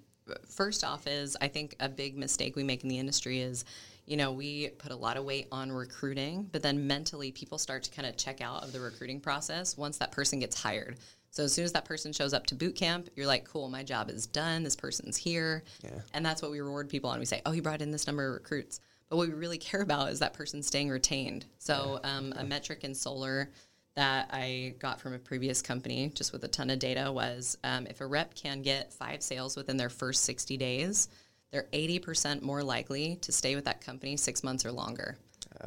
[0.49, 3.65] first off, is I think a big mistake we make in the industry is,
[4.07, 7.83] you know, we put a lot of weight on recruiting, but then mentally people start
[7.85, 10.97] to kind of check out of the recruiting process once that person gets hired.
[11.31, 13.83] So as soon as that person shows up to boot camp, you're like, cool, my
[13.83, 14.63] job is done.
[14.63, 15.65] This person's here.
[15.85, 15.91] Yeah.
[16.15, 17.19] And that's what we reward people on.
[17.19, 18.81] We say, oh, you brought in this number of recruits.
[19.09, 21.47] But what we really care about is that person staying retained.
[21.59, 23.51] So um, a metric in solar
[23.95, 27.87] that I got from a previous company, just with a ton of data, was um,
[27.87, 31.09] if a rep can get five sales within their first 60 days,
[31.51, 35.17] they're 80% more likely to stay with that company six months or longer,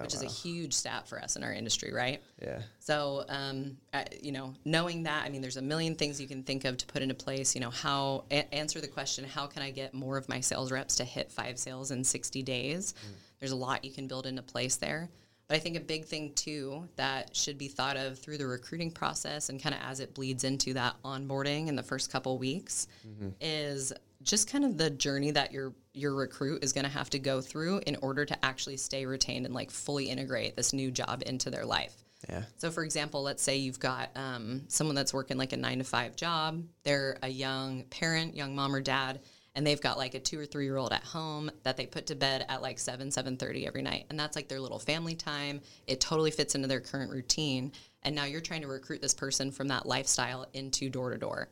[0.01, 2.21] which is a huge stat for us in our industry, right?
[2.39, 2.61] Yeah.
[2.79, 6.43] So, um, uh, you know, knowing that, I mean, there's a million things you can
[6.43, 7.55] think of to put into place.
[7.55, 10.71] You know, how a- answer the question, how can I get more of my sales
[10.71, 12.93] reps to hit five sales in 60 days?
[13.39, 15.09] There's a lot you can build into place there.
[15.47, 18.91] But I think a big thing too that should be thought of through the recruiting
[18.91, 22.87] process and kind of as it bleeds into that onboarding in the first couple weeks
[23.41, 27.19] is just kind of the journey that your your recruit is going to have to
[27.19, 31.23] go through in order to actually stay retained and like fully integrate this new job
[31.25, 31.95] into their life.
[32.29, 32.43] Yeah.
[32.57, 35.83] So, for example, let's say you've got um, someone that's working like a nine to
[35.83, 36.63] five job.
[36.83, 39.21] They're a young parent, young mom or dad,
[39.59, 42.07] and they've got like a two or three year old at home that they put
[42.07, 45.15] to bed at like seven, seven thirty every night, and that's like their little family
[45.15, 45.59] time.
[45.85, 49.51] It totally fits into their current routine, and now you're trying to recruit this person
[49.51, 51.49] from that lifestyle into door to door.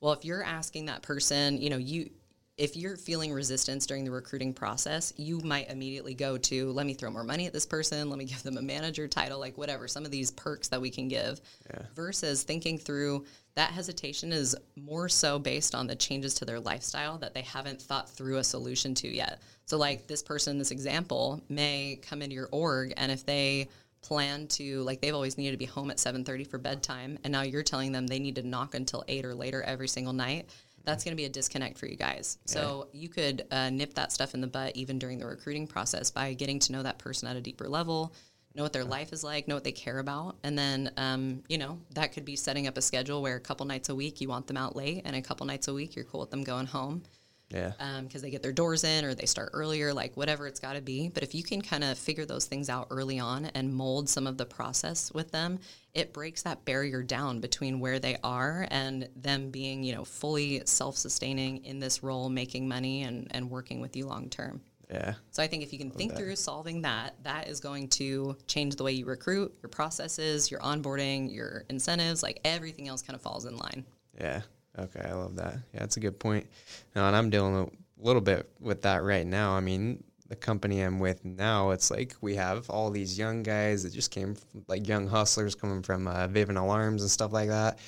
[0.00, 2.08] Well, if you're asking that person, you know, you
[2.56, 6.94] if you're feeling resistance during the recruiting process, you might immediately go to, let me
[6.94, 9.86] throw more money at this person, let me give them a manager title, like whatever,
[9.86, 11.82] some of these perks that we can give, yeah.
[11.94, 17.18] versus thinking through that hesitation is more so based on the changes to their lifestyle
[17.18, 19.42] that they haven't thought through a solution to yet.
[19.66, 23.68] So, like this person, this example, may come into your org, and if they
[24.02, 27.42] plan to like they've always needed to be home at 7:30 for bedtime and now
[27.42, 30.48] you're telling them they need to knock until 8 or later every single night
[30.84, 32.38] that's going to be a disconnect for you guys.
[32.46, 32.52] Yeah.
[32.52, 36.10] So you could uh, nip that stuff in the butt even during the recruiting process
[36.10, 38.14] by getting to know that person at a deeper level,
[38.54, 41.58] know what their life is like, know what they care about, and then um, you
[41.58, 44.28] know that could be setting up a schedule where a couple nights a week you
[44.28, 46.66] want them out late, and a couple nights a week you're cool with them going
[46.66, 47.02] home.
[47.50, 47.72] Yeah.
[48.02, 50.74] Because um, they get their doors in or they start earlier, like whatever it's got
[50.74, 51.08] to be.
[51.08, 54.26] But if you can kind of figure those things out early on and mold some
[54.26, 55.58] of the process with them,
[55.92, 60.62] it breaks that barrier down between where they are and them being, you know, fully
[60.64, 64.60] self sustaining in this role, making money and, and working with you long term.
[64.90, 65.14] Yeah.
[65.30, 66.18] So I think if you can think that.
[66.18, 70.60] through solving that, that is going to change the way you recruit, your processes, your
[70.60, 73.84] onboarding, your incentives, like everything else kind of falls in line.
[74.20, 74.42] Yeah.
[74.78, 75.54] Okay, I love that.
[75.72, 76.46] Yeah, that's a good point.
[76.94, 79.52] Now, and I'm dealing a little bit with that right now.
[79.52, 83.82] I mean, the company I'm with now, it's like we have all these young guys
[83.82, 87.48] that just came, from, like young hustlers coming from uh, Vivint Alarms and stuff like
[87.48, 87.78] that.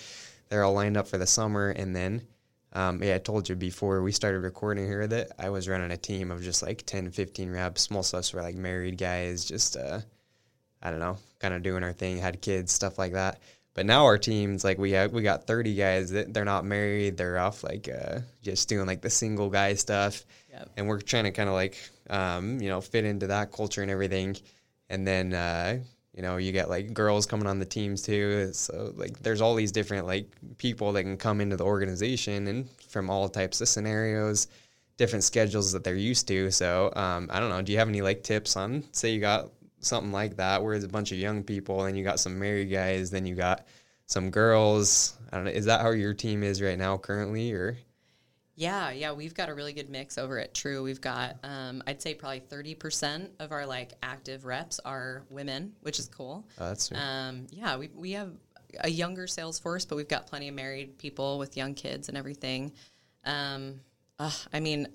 [0.49, 2.23] They're all lined up for the summer, and then,
[2.75, 5.97] um, yeah, I told you before we started recording here that I was running a
[5.97, 7.91] team of just like 10, 15 reps.
[7.91, 10.01] Most of us were like married guys, just uh,
[10.83, 13.41] I don't know, kind of doing our thing, had kids, stuff like that.
[13.75, 17.17] But now our teams, like we have, we got 30 guys that they're not married.
[17.17, 20.25] They're off like uh, just doing like the single guy stuff.
[20.51, 20.71] Yep.
[20.77, 21.77] And we're trying to kind of like,
[22.09, 24.37] um, you know, fit into that culture and everything.
[24.91, 25.79] And then, uh,
[26.15, 28.53] you know, you get like girls coming on the teams too.
[28.53, 32.69] So like there's all these different like people that can come into the organization and
[32.89, 34.49] from all types of scenarios,
[34.99, 36.51] different schedules that they're used to.
[36.51, 37.63] So um, I don't know.
[37.63, 40.85] Do you have any like tips on, say you got something like that where it's
[40.85, 43.67] a bunch of young people and you got some married guys, then you got
[44.07, 45.17] some girls.
[45.33, 45.51] I don't know.
[45.51, 47.79] Is that how your team is right now currently or?
[48.63, 50.85] Yeah, yeah, we've got a really good mix over at True.
[50.85, 55.73] We've got, um, I'd say, probably thirty percent of our like active reps are women,
[55.81, 56.47] which is cool.
[56.61, 56.99] Oh, that's sweet.
[56.99, 58.31] Um, yeah, we we have
[58.79, 62.17] a younger sales force, but we've got plenty of married people with young kids and
[62.17, 62.73] everything.
[63.25, 63.81] Um,
[64.21, 64.87] uh, I mean,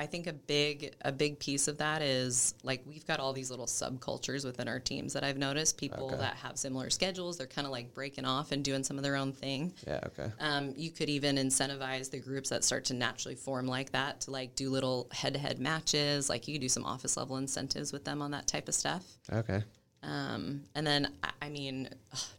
[0.00, 3.50] I think a big a big piece of that is like we've got all these
[3.50, 5.76] little subcultures within our teams that I've noticed.
[5.76, 6.16] People okay.
[6.16, 9.14] that have similar schedules, they're kind of like breaking off and doing some of their
[9.16, 9.74] own thing.
[9.86, 10.32] Yeah, okay.
[10.40, 14.30] Um, you could even incentivize the groups that start to naturally form like that to
[14.30, 16.30] like do little head to head matches.
[16.30, 19.04] Like you could do some office level incentives with them on that type of stuff.
[19.30, 19.62] Okay.
[20.02, 21.90] Um, and then, I mean,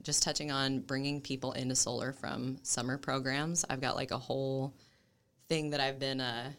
[0.01, 4.73] just touching on bringing people into solar from summer programs, I've got like a whole
[5.47, 6.53] thing that I've been uh,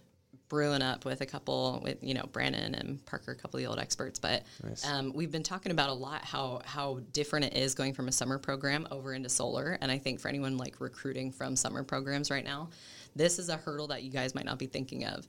[0.52, 3.70] brewing up with a couple with you know Brandon and Parker, a couple of the
[3.70, 4.18] old experts.
[4.18, 4.86] But nice.
[4.86, 8.12] um, we've been talking about a lot how how different it is going from a
[8.12, 9.78] summer program over into solar.
[9.80, 12.68] And I think for anyone like recruiting from summer programs right now,
[13.16, 15.26] this is a hurdle that you guys might not be thinking of.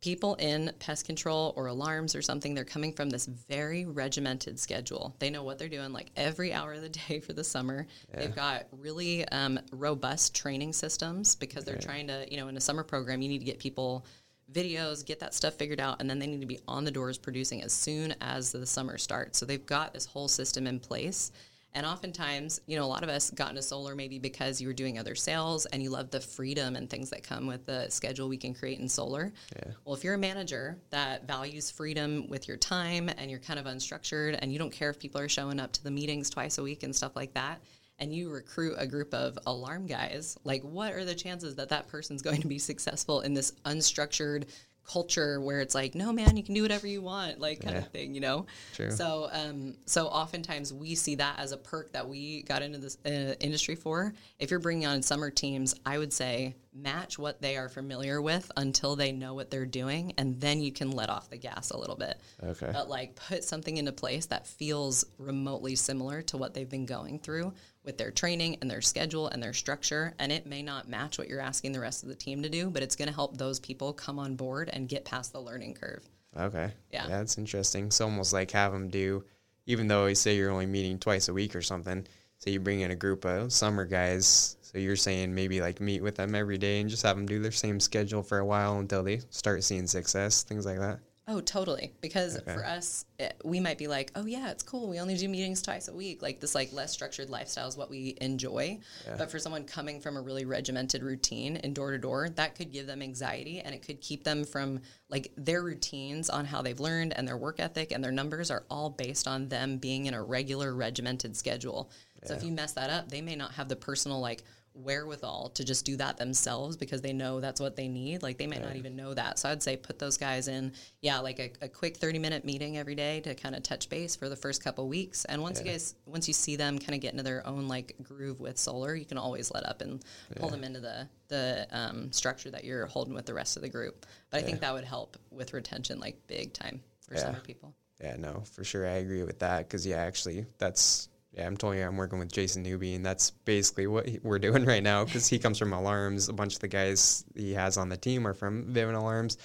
[0.00, 5.16] People in pest control or alarms or something, they're coming from this very regimented schedule.
[5.18, 7.88] They know what they're doing like every hour of the day for the summer.
[8.08, 8.20] Yeah.
[8.20, 12.60] They've got really um, robust training systems because they're trying to, you know, in a
[12.60, 14.06] summer program, you need to get people
[14.52, 17.18] videos, get that stuff figured out, and then they need to be on the doors
[17.18, 19.38] producing as soon as the summer starts.
[19.38, 21.32] So they've got this whole system in place.
[21.72, 24.74] And oftentimes, you know, a lot of us got into solar maybe because you were
[24.74, 28.28] doing other sales and you love the freedom and things that come with the schedule
[28.28, 29.32] we can create in solar.
[29.54, 29.72] Yeah.
[29.84, 33.66] Well, if you're a manager that values freedom with your time and you're kind of
[33.66, 36.62] unstructured and you don't care if people are showing up to the meetings twice a
[36.62, 37.60] week and stuff like that,
[38.00, 41.88] and you recruit a group of alarm guys, like what are the chances that that
[41.88, 44.44] person's going to be successful in this unstructured
[44.90, 47.82] culture where it's like, no, man, you can do whatever you want, like kind yeah.
[47.82, 48.46] of thing, you know?
[48.74, 48.90] True.
[48.90, 52.98] So, um, so oftentimes we see that as a perk that we got into this
[53.06, 54.12] uh, industry for.
[54.38, 58.50] If you're bringing on summer teams, I would say match what they are familiar with
[58.56, 61.78] until they know what they're doing, and then you can let off the gas a
[61.78, 62.20] little bit.
[62.42, 62.70] Okay.
[62.72, 67.18] But like put something into place that feels remotely similar to what they've been going
[67.18, 67.52] through
[67.90, 70.14] with their training and their schedule and their structure.
[70.20, 72.70] And it may not match what you're asking the rest of the team to do,
[72.70, 75.74] but it's going to help those people come on board and get past the learning
[75.74, 76.08] curve.
[76.38, 76.70] Okay.
[76.92, 77.08] Yeah.
[77.08, 77.86] that's interesting.
[77.86, 79.24] It's almost like have them do,
[79.66, 82.06] even though you say you're only meeting twice a week or something,
[82.38, 84.56] say you bring in a group of summer guys.
[84.62, 87.42] So you're saying maybe like meet with them every day and just have them do
[87.42, 91.00] their same schedule for a while until they start seeing success, things like that.
[91.28, 91.92] Oh, totally.
[92.00, 92.52] Because okay.
[92.52, 94.88] for us, it, we might be like, oh yeah, it's cool.
[94.88, 96.22] We only do meetings twice a week.
[96.22, 98.80] Like this, like less structured lifestyle is what we enjoy.
[99.06, 99.14] Yeah.
[99.16, 102.72] But for someone coming from a really regimented routine and door to door, that could
[102.72, 106.80] give them anxiety, and it could keep them from like their routines on how they've
[106.80, 110.14] learned and their work ethic and their numbers are all based on them being in
[110.14, 111.90] a regular regimented schedule.
[112.22, 112.28] Yeah.
[112.28, 114.42] So if you mess that up, they may not have the personal like
[114.74, 118.22] wherewithal to just do that themselves because they know that's what they need.
[118.22, 119.38] Like they might not even know that.
[119.38, 122.78] So I'd say put those guys in, yeah, like a, a quick 30 minute meeting
[122.78, 125.24] every day to kind of touch base for the first couple weeks.
[125.24, 125.66] And once yeah.
[125.66, 128.58] you guys, once you see them kind of get into their own like groove with
[128.58, 130.02] solar, you can always let up and
[130.36, 130.56] pull yeah.
[130.56, 134.06] them into the, the um, structure that you're holding with the rest of the group.
[134.30, 137.74] But I think that would help with retention like big time for summer people.
[138.00, 138.86] Yeah, no, for sure.
[138.86, 142.32] I agree with that because, yeah, actually, that's yeah, I'm telling you, I'm working with
[142.32, 145.72] Jason Newby, and that's basically what he, we're doing right now because he comes from
[145.72, 146.28] Alarms.
[146.28, 149.38] A bunch of the guys he has on the team are from Vivint Alarms.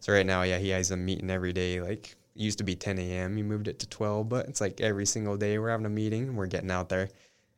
[0.00, 1.80] So right now, yeah, he has a meeting every day.
[1.80, 3.36] Like used to be 10 a.m.
[3.36, 6.34] He moved it to 12, but it's like every single day we're having a meeting.
[6.34, 7.08] We're getting out there,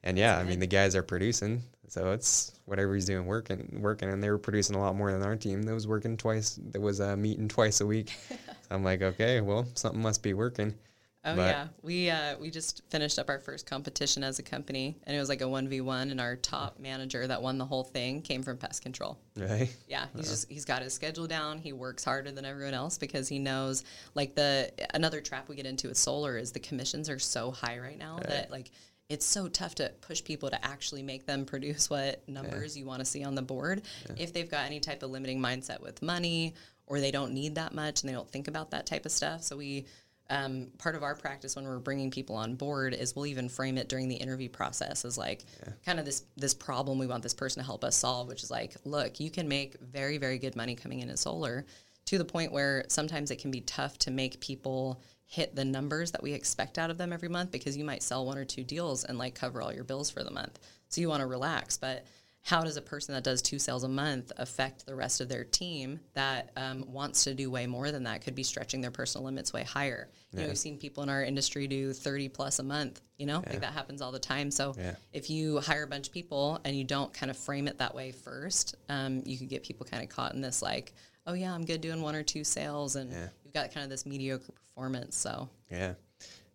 [0.03, 1.63] and yeah, I mean the guys are producing.
[1.89, 5.25] So it's whatever he's doing, working, working, and they were producing a lot more than
[5.25, 5.63] our team.
[5.65, 6.59] That was working twice.
[6.63, 8.13] There was a meeting twice a week.
[8.29, 8.37] so
[8.71, 10.75] I'm like, okay, well, something must be working.
[11.23, 14.97] Oh but yeah, we uh, we just finished up our first competition as a company,
[15.05, 17.65] and it was like a one v one, and our top manager that won the
[17.67, 19.19] whole thing came from pest control.
[19.37, 19.69] Right.
[19.87, 20.31] Yeah, he's uh-huh.
[20.31, 21.59] just he's got his schedule down.
[21.59, 25.67] He works harder than everyone else because he knows like the another trap we get
[25.67, 28.27] into with solar is the commissions are so high right now right.
[28.29, 28.71] that like
[29.11, 32.81] it's so tough to push people to actually make them produce what numbers yeah.
[32.81, 34.15] you want to see on the board yeah.
[34.17, 36.55] if they've got any type of limiting mindset with money
[36.87, 39.43] or they don't need that much and they don't think about that type of stuff.
[39.43, 39.87] So we
[40.31, 43.77] um, part of our practice when we're bringing people on board is we'll even frame
[43.77, 45.73] it during the interview process as like yeah.
[45.85, 48.51] kind of this this problem we want this person to help us solve, which is
[48.51, 51.67] like, look, you can make very very good money coming in as solar,
[52.07, 56.11] to the point where sometimes it can be tough to make people hit the numbers
[56.11, 58.65] that we expect out of them every month because you might sell one or two
[58.65, 60.59] deals and like cover all your bills for the month.
[60.89, 62.05] So you want to relax, but
[62.43, 65.45] how does a person that does two sales a month affect the rest of their
[65.45, 68.23] team that um, wants to do way more than that?
[68.23, 70.09] Could be stretching their personal limits way higher.
[70.33, 70.45] You yeah.
[70.45, 73.43] know we've seen people in our industry do 30 plus a month you know?
[73.45, 73.51] Yeah.
[73.51, 74.51] like that happens all the time.
[74.51, 74.95] So yeah.
[75.13, 77.95] if you hire a bunch of people and you don't kind of frame it that
[77.95, 80.95] way first um, you could get people kind of caught in this like
[81.27, 83.13] oh yeah i'm good doing one or two sales and
[83.45, 85.49] you've got kind of this mediocre performance so.
[85.71, 85.95] Yeah.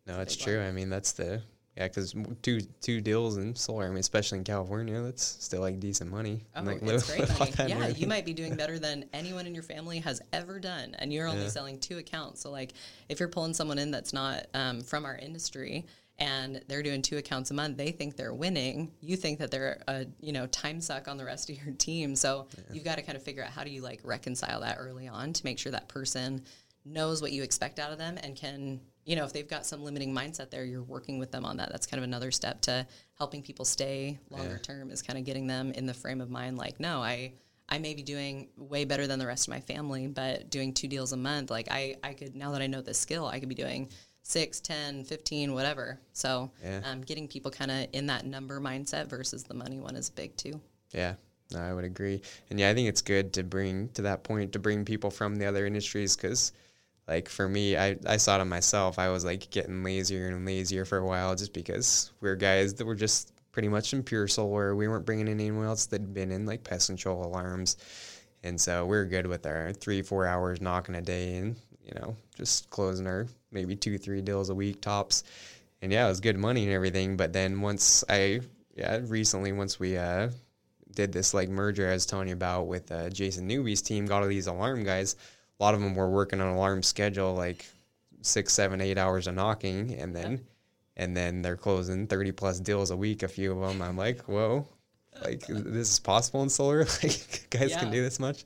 [0.08, 0.60] No it's true.
[0.60, 1.42] I mean that's the
[1.78, 5.80] yeah, because two two deals in solar, I mean, especially in California, that's still like
[5.82, 6.46] decent money.
[6.56, 7.70] Oh, like, it's great money.
[7.70, 11.12] Yeah, you might be doing better than anyone in your family has ever done, and
[11.12, 11.50] you're only yeah.
[11.50, 12.42] selling two accounts.
[12.42, 12.74] So, like,
[13.10, 15.86] if you're pulling someone in that's not um, from our industry
[16.18, 18.94] and they're doing two accounts a month, they think they're winning.
[19.02, 22.16] You think that they're a you know time suck on the rest of your team.
[22.16, 22.64] So yeah.
[22.74, 25.34] you've got to kind of figure out how do you like reconcile that early on
[25.34, 26.46] to make sure that person
[26.86, 29.84] knows what you expect out of them and can you know, if they've got some
[29.84, 31.72] limiting mindset there, you're working with them on that.
[31.72, 32.86] That's kind of another step to
[33.18, 34.58] helping people stay longer yeah.
[34.58, 37.34] term is kind of getting them in the frame of mind like, no, I
[37.68, 40.88] I may be doing way better than the rest of my family, but doing two
[40.88, 43.50] deals a month, like I, I could now that I know this skill, I could
[43.50, 43.90] be doing
[44.22, 46.00] six, 10, 15, whatever.
[46.14, 46.82] So yeah.
[46.84, 50.36] um, getting people kind of in that number mindset versus the money one is big
[50.36, 50.60] too.
[50.94, 51.16] Yeah.
[51.52, 52.22] No, I would agree.
[52.50, 55.36] And yeah, I think it's good to bring to that point to bring people from
[55.36, 56.54] the other industries because–
[57.08, 58.98] like for me, I, I saw it myself.
[58.98, 62.74] I was like getting lazier and lazier for a while just because we are guys
[62.76, 64.76] that were just pretty much in pure solar.
[64.76, 67.78] We weren't bringing in anyone else that'd been in like pest control alarms.
[68.44, 71.94] And so we are good with our three, four hours knocking a day and, you
[71.96, 75.24] know, just closing our maybe two, three deals a week tops.
[75.82, 77.18] And yeah, it was good money and everything.
[77.18, 78.42] But then once I,
[78.76, 80.30] yeah, recently, once we, uh,
[80.96, 84.24] did this like merger I was telling you about with uh, Jason Newby's team, got
[84.24, 85.16] all these alarm guys
[85.60, 87.66] a lot of them were working on alarm schedule like
[88.22, 90.42] six, seven, eight hours of knocking, and then
[90.98, 93.24] and then they're closing thirty plus deals a week.
[93.24, 94.68] A few of them, I'm like, whoa,
[95.24, 96.80] like this is possible in solar.
[97.04, 97.80] like guys yeah.
[97.80, 98.46] can do this much.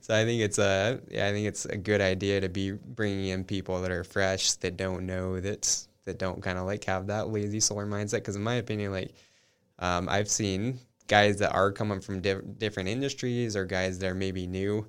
[0.00, 3.28] So I think it's a yeah, I think it's a good idea to be bringing
[3.28, 7.06] in people that are fresh that don't know that that don't kind of like have
[7.06, 8.16] that lazy solar mindset.
[8.16, 9.14] Because in my opinion, like
[9.78, 14.14] um, I've seen guys that are coming from diff- different industries or guys that are
[14.14, 14.86] maybe new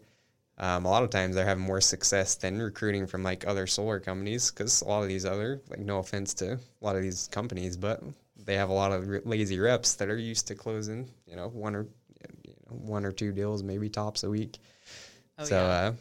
[0.57, 3.99] um, a lot of times they're having more success than recruiting from like other solar
[3.99, 7.27] companies because a lot of these other like no offense to a lot of these
[7.31, 8.01] companies but
[8.45, 11.75] they have a lot of lazy reps that are used to closing you know one
[11.75, 11.87] or
[12.45, 14.57] you know, one or two deals maybe tops a week.
[15.37, 15.93] Oh, so yeah, uh,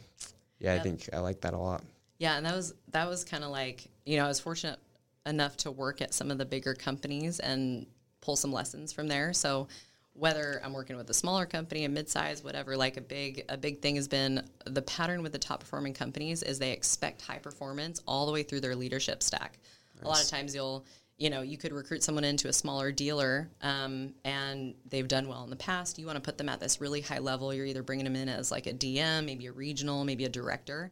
[0.59, 0.79] yeah yep.
[0.79, 1.83] i think i like that a lot.
[2.17, 4.79] Yeah and that was that was kind of like you know i was fortunate
[5.25, 7.87] enough to work at some of the bigger companies and
[8.21, 9.33] pull some lessons from there.
[9.33, 9.67] So
[10.15, 13.81] whether I'm working with a smaller company, a mid-size, whatever, like a big a big
[13.81, 18.01] thing has been the pattern with the top performing companies is they expect high performance
[18.07, 19.59] all the way through their leadership stack.
[19.97, 20.03] Nice.
[20.03, 20.85] A lot of times you'll
[21.17, 25.43] you know you could recruit someone into a smaller dealer um, and they've done well
[25.43, 27.83] in the past you want to put them at this really high level you're either
[27.83, 30.91] bringing them in as like a dm maybe a regional maybe a director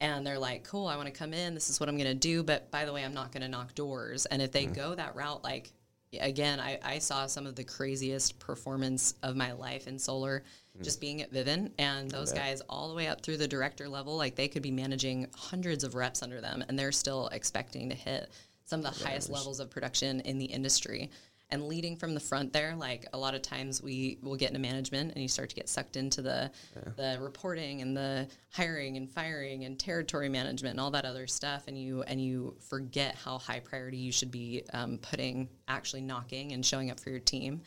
[0.00, 2.14] and they're like cool i want to come in this is what i'm going to
[2.14, 4.74] do but by the way i'm not going to knock doors and if they mm.
[4.74, 5.72] go that route like
[6.20, 10.44] again I, I, saw some of the craziest performance of my life in solar
[10.78, 10.84] mm.
[10.84, 14.16] just being at vivint and those guys all the way up through the director level
[14.16, 17.94] like they could be managing hundreds of reps under them and they're still expecting to
[17.94, 18.30] hit
[18.64, 21.10] some of the highest levels of production in the industry.
[21.52, 24.60] And leading from the front there, like a lot of times we will get into
[24.60, 26.92] management and you start to get sucked into the yeah.
[26.96, 31.64] the reporting and the hiring and firing and territory management and all that other stuff,
[31.68, 36.52] and you and you forget how high priority you should be um, putting actually knocking
[36.52, 37.60] and showing up for your team.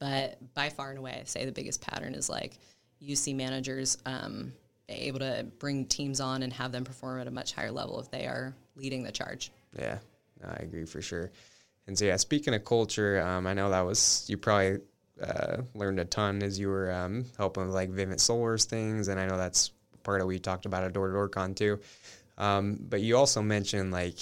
[0.00, 2.58] But by far and away, I say the biggest pattern is like
[2.98, 4.52] you see managers um,
[4.88, 8.10] able to bring teams on and have them perform at a much higher level if
[8.10, 9.52] they are leading the charge.
[9.78, 9.98] Yeah,
[10.44, 11.30] I agree for sure.
[11.88, 14.80] And so, yeah, speaking of culture, um, I know that was you probably
[15.22, 19.18] uh, learned a ton as you were um, helping with like Vivint Solar's things, and
[19.18, 19.72] I know that's
[20.02, 21.80] part of what you talked about at Door to Door Con too.
[22.36, 24.18] Um, but you also mentioned like,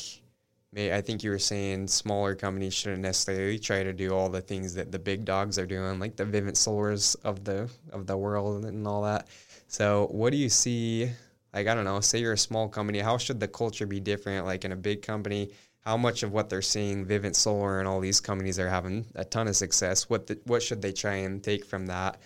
[0.76, 4.74] I think you were saying smaller companies shouldn't necessarily try to do all the things
[4.74, 8.64] that the big dogs are doing, like the Vivint Solars of the of the world
[8.64, 9.26] and all that.
[9.66, 11.10] So, what do you see?
[11.52, 11.98] Like, I don't know.
[12.00, 14.46] Say you're a small company, how should the culture be different?
[14.46, 15.50] Like in a big company,
[15.86, 19.24] how much of what they're seeing, Vivint Solar and all these companies are having a
[19.24, 20.10] ton of success.
[20.10, 22.18] What the, what should they try and take from that?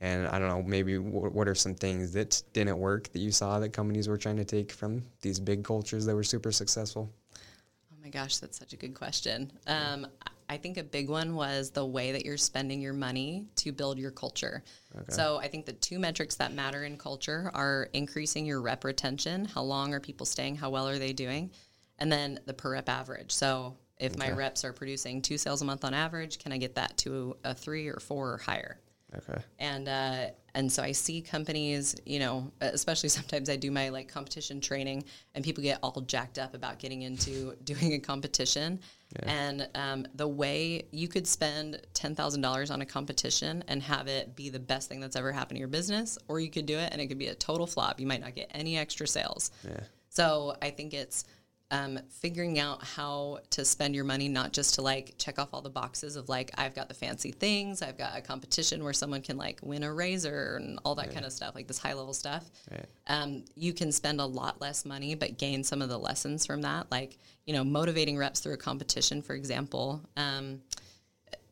[0.00, 3.32] And I don't know, maybe w- what are some things that didn't work that you
[3.32, 7.12] saw that companies were trying to take from these big cultures that were super successful?
[7.34, 9.50] Oh my gosh, that's such a good question.
[9.66, 10.06] Um,
[10.48, 13.98] I think a big one was the way that you're spending your money to build
[13.98, 14.62] your culture.
[14.94, 15.04] Okay.
[15.08, 19.44] So I think the two metrics that matter in culture are increasing your rep retention.
[19.44, 20.54] How long are people staying?
[20.54, 21.50] How well are they doing?
[21.98, 23.32] And then the per rep average.
[23.32, 24.28] So if okay.
[24.28, 27.36] my reps are producing two sales a month on average, can I get that to
[27.44, 28.78] a three or four or higher?
[29.16, 29.40] Okay.
[29.58, 34.08] And uh, and so I see companies, you know, especially sometimes I do my like
[34.08, 38.80] competition training, and people get all jacked up about getting into doing a competition.
[39.16, 39.30] Yeah.
[39.32, 44.08] And um, the way you could spend ten thousand dollars on a competition and have
[44.08, 46.76] it be the best thing that's ever happened to your business, or you could do
[46.76, 47.98] it and it could be a total flop.
[47.98, 49.50] You might not get any extra sales.
[49.64, 49.80] Yeah.
[50.10, 51.24] So I think it's
[51.70, 55.60] um, figuring out how to spend your money, not just to like check off all
[55.60, 59.20] the boxes of like, I've got the fancy things, I've got a competition where someone
[59.20, 61.14] can like win a razor and all that yeah.
[61.14, 62.50] kind of stuff, like this high level stuff.
[62.70, 62.86] Right.
[63.06, 66.62] Um, you can spend a lot less money, but gain some of the lessons from
[66.62, 66.90] that.
[66.90, 70.00] Like, you know, motivating reps through a competition, for example.
[70.16, 70.62] Um,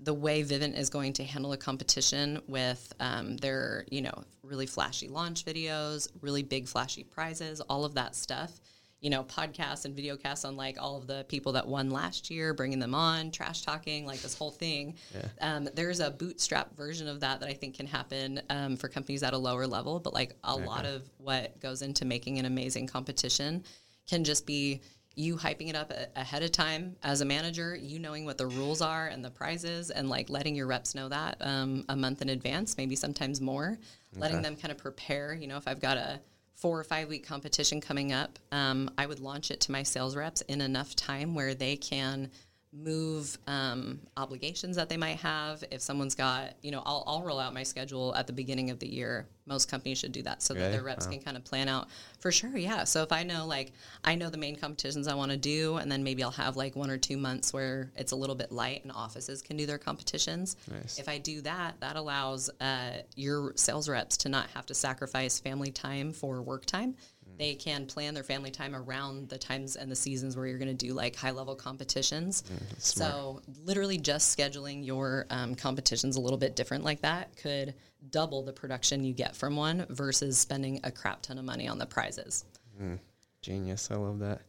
[0.01, 4.67] the way Vivint is going to handle a competition with um, their, you know, really
[4.67, 8.61] flashy launch videos, really big flashy prizes, all of that stuff
[9.07, 12.29] you know, podcasts and video casts on like all of the people that won last
[12.29, 14.97] year, bringing them on, trash talking, like this whole thing.
[15.15, 15.29] Yeah.
[15.41, 19.23] Um, there's a bootstrap version of that that I think can happen um, for companies
[19.23, 20.67] at a lower level, but like a okay.
[20.67, 23.63] lot of what goes into making an amazing competition
[24.09, 24.81] can just be
[25.15, 28.47] you hyping it up a- ahead of time as a manager, you knowing what the
[28.49, 32.23] rules are and the prizes, and like letting your reps know that um, a month
[32.23, 34.21] in advance, maybe sometimes more, okay.
[34.21, 35.33] letting them kind of prepare.
[35.33, 36.19] You know, if I've got a
[36.57, 40.17] four or five week competition coming up, um, I would launch it to my sales
[40.17, 42.31] reps in enough time where they can
[42.73, 45.65] move um, obligations that they might have.
[45.71, 48.79] If someone's got, you know, I'll, I'll roll out my schedule at the beginning of
[48.79, 49.27] the year.
[49.47, 51.89] Most companies should do that so that their reps can kind of plan out
[52.19, 52.57] for sure.
[52.57, 52.83] Yeah.
[52.83, 53.73] So if I know, like,
[54.05, 56.75] I know the main competitions I want to do, and then maybe I'll have like
[56.75, 59.79] one or two months where it's a little bit light and offices can do their
[59.79, 60.57] competitions.
[60.69, 60.99] Nice.
[60.99, 65.39] If I do that, that allows uh, your sales reps to not have to sacrifice
[65.39, 66.97] family time for work time
[67.39, 70.75] they can plan their family time around the times and the seasons where you're going
[70.77, 72.43] to do like high level competitions.
[72.43, 77.75] Mm, so, literally, just scheduling your um, competitions a little bit different like that could
[78.11, 81.79] double the production you get from one versus spending a crap ton of money on
[81.79, 82.45] the prizes.
[82.81, 82.99] Mm,
[83.43, 83.91] genius.
[83.91, 84.43] I love that.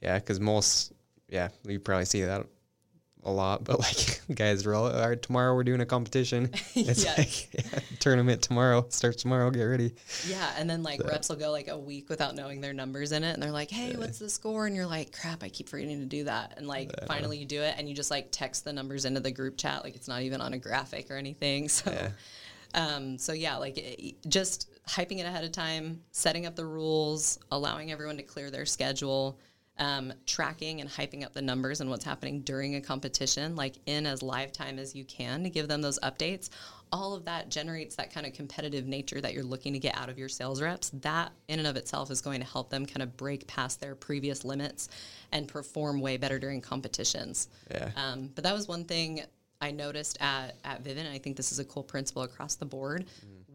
[0.00, 0.92] Yeah, because most,
[1.28, 2.46] yeah, you probably see that
[3.24, 6.50] a lot, but like guys are all, right, tomorrow we're doing a competition.
[6.74, 7.14] It's yeah.
[7.18, 9.92] like yeah, tournament tomorrow, starts tomorrow, get ready.
[10.26, 10.50] Yeah.
[10.56, 11.08] And then like so.
[11.08, 13.32] reps will go like a week without knowing their numbers in it.
[13.32, 13.98] And they're like, hey, yeah.
[13.98, 14.66] what's the score?
[14.66, 16.54] And you're like, crap, I keep forgetting to do that.
[16.56, 19.30] And like finally you do it and you just like text the numbers into the
[19.30, 19.84] group chat.
[19.84, 21.68] Like it's not even on a graphic or anything.
[21.68, 22.10] So,
[22.74, 27.38] um, so yeah, like it, just hyping it ahead of time, setting up the rules,
[27.50, 29.38] allowing everyone to clear their schedule
[29.80, 34.06] um, tracking and hyping up the numbers and what's happening during a competition, like in
[34.06, 36.50] as live time as you can to give them those updates.
[36.92, 40.08] All of that generates that kind of competitive nature that you're looking to get out
[40.08, 40.90] of your sales reps.
[41.00, 43.94] That in and of itself is going to help them kind of break past their
[43.94, 44.88] previous limits
[45.32, 47.48] and perform way better during competitions.
[47.70, 47.90] Yeah.
[47.96, 49.22] Um, but that was one thing
[49.62, 52.64] I noticed at, at Vivint, and I think this is a cool principle across the
[52.64, 53.06] board.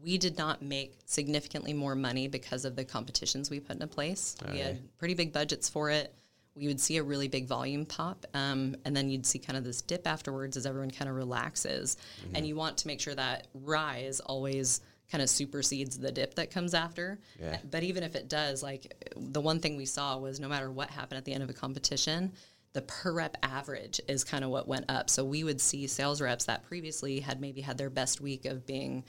[0.06, 4.36] We did not make significantly more money because of the competitions we put into place.
[4.52, 6.14] we had pretty big budgets for it.
[6.54, 9.64] We would see a really big volume pop, um, and then you'd see kind of
[9.64, 11.96] this dip afterwards as everyone kind of relaxes.
[12.34, 14.80] And you want to make sure that rise always
[15.10, 17.18] kind of supersedes the dip that comes after.
[17.40, 17.58] Yeah.
[17.70, 20.88] But even if it does, like the one thing we saw was no matter what
[20.88, 22.32] happened at the end of a competition,
[22.72, 25.10] the per rep average is kind of what went up.
[25.10, 28.66] So we would see sales reps that previously had maybe had their best week of
[28.66, 29.04] being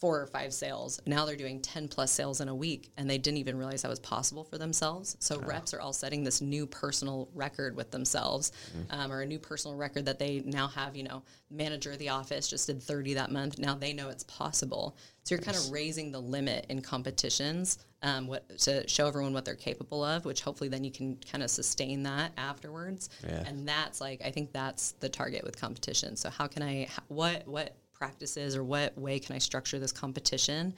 [0.00, 1.00] four or five sales.
[1.06, 3.88] Now they're doing 10 plus sales in a week and they didn't even realize that
[3.88, 5.16] was possible for themselves.
[5.20, 8.52] So reps are all setting this new personal record with themselves
[8.90, 12.08] um, or a new personal record that they now have, you know, manager of the
[12.08, 13.58] office just did 30 that month.
[13.58, 14.96] Now they know it's possible.
[15.24, 19.44] So you're kind of raising the limit in competitions um, what, to show everyone what
[19.44, 23.10] they're capable of, which hopefully then you can kind of sustain that afterwards.
[23.22, 23.44] Yeah.
[23.46, 26.16] And that's like, I think that's the target with competition.
[26.16, 30.74] So how can I, what, what practices or what way can I structure this competition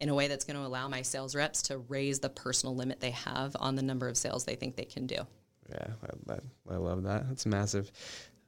[0.00, 3.00] in a way that's going to allow my sales reps to raise the personal limit
[3.00, 5.18] they have on the number of sales they think they can do?
[5.70, 5.86] Yeah,
[6.28, 7.28] I, I, I love that.
[7.28, 7.92] That's massive.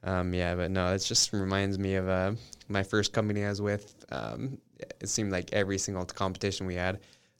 [0.03, 2.33] Um, yeah, but no, it just reminds me of uh,
[2.67, 4.05] my first company I was with.
[4.11, 6.99] Um, it seemed like every single competition we had,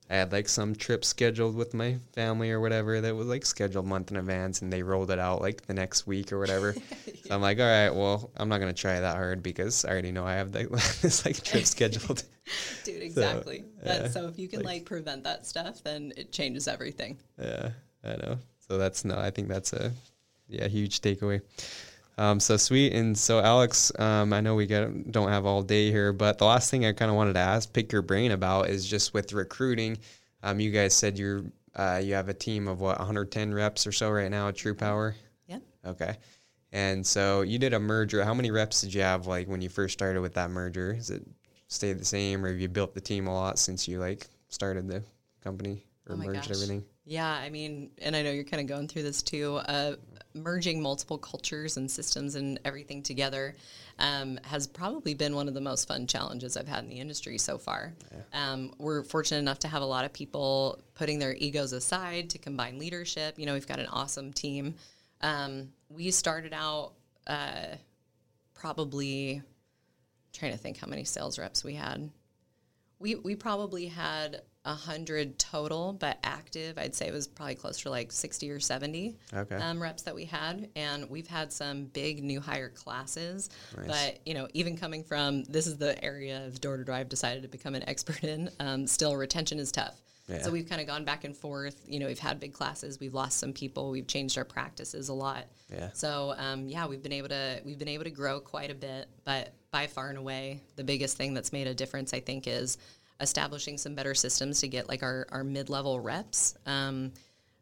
[0.10, 3.86] I had like some trip scheduled with my family or whatever that was like scheduled
[3.86, 6.74] a month in advance, and they rolled it out like the next week or whatever.
[7.26, 10.12] so I'm like, all right, well, I'm not gonna try that hard because I already
[10.12, 10.70] know I have like,
[11.02, 12.24] this like trip scheduled.
[12.86, 13.66] Dude, exactly.
[13.84, 17.18] That- so if you can like, prevent that stuff, then it changes everything.
[17.38, 17.72] Yeah,
[18.04, 18.38] I know.
[18.68, 19.92] So that's no, I think that's a
[20.48, 21.42] yeah huge takeaway.
[22.20, 25.92] Um, so sweet, and so Alex, um, I know we get don't have all day
[25.92, 28.70] here, but the last thing I kind of wanted to ask, pick your brain about,
[28.70, 29.98] is just with recruiting.
[30.42, 31.44] Um, you guys said you're
[31.76, 34.74] uh, you have a team of what 110 reps or so right now at True
[34.74, 35.16] Power.
[35.48, 35.62] Yep.
[35.86, 36.18] Okay,
[36.72, 38.24] and so you did a merger.
[38.24, 40.94] How many reps did you have like when you first started with that merger?
[40.94, 41.24] Is it
[41.68, 44.88] stayed the same, or have you built the team a lot since you like started
[44.88, 45.04] the
[45.44, 46.52] company or Oh merged gosh.
[46.52, 46.84] everything?
[47.06, 49.58] Yeah, I mean, and I know you're kind of going through this too.
[49.58, 49.96] Uh,
[50.38, 53.56] merging multiple cultures and systems and everything together
[54.00, 57.38] um, has probably been one of the most fun challenges I've had in the industry
[57.38, 57.94] so far.
[58.34, 62.38] Um, we're fortunate enough to have a lot of people putting their egos aside to
[62.38, 63.38] combine leadership.
[63.38, 64.76] You know, we've got an awesome team.
[65.22, 66.94] Um, we started out
[67.26, 67.76] uh,
[68.54, 69.42] probably
[70.34, 72.10] trying to think how many sales reps we had.
[73.00, 77.84] We we probably had a hundred total, but active, I'd say it was probably closer
[77.84, 79.56] to like sixty or seventy Okay.
[79.56, 83.50] um, reps that we had, and we've had some big new hire classes.
[83.88, 87.08] But you know, even coming from this is the area of door to door I've
[87.10, 88.50] decided to become an expert in.
[88.60, 90.02] Um, still, retention is tough.
[90.28, 90.42] Yeah.
[90.42, 91.82] So we've kind of gone back and forth.
[91.88, 95.14] You know, we've had big classes, we've lost some people, we've changed our practices a
[95.14, 95.46] lot.
[95.72, 95.92] Yeah.
[95.94, 99.08] So um, yeah, we've been able to we've been able to grow quite a bit,
[99.24, 102.78] but by far and away, the biggest thing that's made a difference, I think, is
[103.20, 107.12] establishing some better systems to get like our, our mid-level reps um,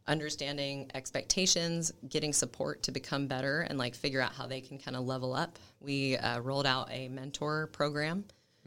[0.08, 4.96] understanding expectations getting support to become better and like figure out how they can kind
[4.96, 8.24] of level up we uh, rolled out a mentor program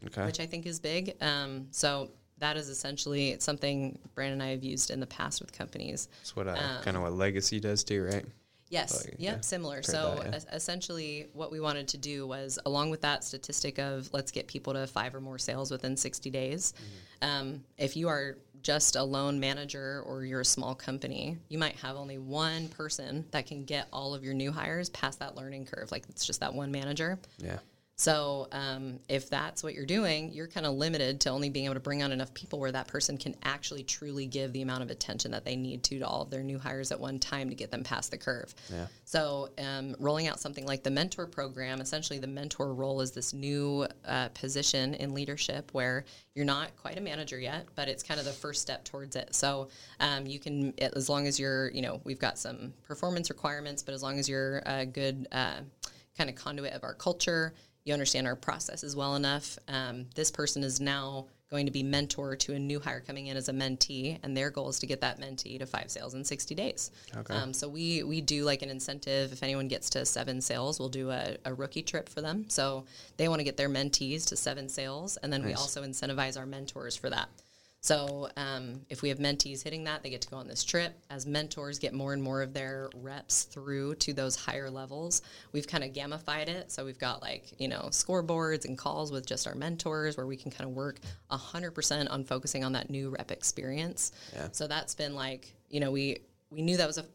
[0.07, 0.25] Okay.
[0.25, 4.51] which i think is big um, so that is essentially it's something brandon and i
[4.51, 7.59] have used in the past with companies That's what uh, Um, kind of what Legacy
[7.59, 8.25] does too, right?
[8.69, 9.05] Yes.
[9.05, 9.35] Like, yep.
[9.35, 9.81] yeah, Similar.
[9.83, 10.35] So that, yeah.
[10.35, 14.47] es- essentially, what we wanted to do was, along with that statistic of let's get
[14.47, 16.73] people to five or more sales within 60 days.
[16.73, 17.29] Mm-hmm.
[17.29, 21.75] Um, if you are just a lone manager or you're a small company, you might
[21.77, 25.65] have only one person that can get all of your new hires past that learning
[25.65, 25.91] curve.
[25.91, 27.17] Like it's just that one manager.
[27.37, 27.59] Yeah.
[27.99, 31.73] So um, if that's what you're doing, you're kind of limited to only being able
[31.73, 34.89] to bring on enough people where that person can actually truly give the amount of
[34.89, 37.55] attention that they need to to all of their new hires at one time to
[37.55, 38.55] get them past the curve.
[38.71, 38.87] Yeah.
[39.03, 43.33] So um, rolling out something like the mentor program, essentially the mentor role is this
[43.33, 48.17] new uh, position in leadership where you're not quite a manager yet, but it's kind
[48.17, 49.35] of the first step towards it.
[49.35, 49.67] So
[49.99, 53.93] um, you can, as long as you're, you know, we've got some performance requirements, but
[53.93, 55.57] as long as you're a good uh,
[56.17, 57.53] kind of conduit of our culture,
[57.83, 59.57] you understand our processes well enough.
[59.67, 63.35] Um, this person is now going to be mentor to a new hire coming in
[63.35, 66.23] as a mentee, and their goal is to get that mentee to five sales in
[66.23, 66.91] 60 days.
[67.15, 67.33] Okay.
[67.33, 69.33] Um, so we we do like an incentive.
[69.33, 72.45] If anyone gets to seven sales, we'll do a, a rookie trip for them.
[72.49, 72.85] So
[73.17, 76.45] they want to get their mentees to seven sales, and then we also incentivize our
[76.45, 77.29] mentors for that.
[77.81, 80.97] So um, if we have mentees hitting that, they get to go on this trip.
[81.09, 85.21] As mentors get more and more of their reps through to those higher levels,
[85.53, 86.71] we've kind of gamified it.
[86.71, 90.35] So we've got like, you know, scoreboards and calls with just our mentors where we
[90.35, 90.99] can kind of work
[91.31, 94.11] 100% on focusing on that new rep experience.
[94.33, 94.49] Yeah.
[94.51, 96.19] So that's been like, you know, we,
[96.49, 97.05] we knew that was a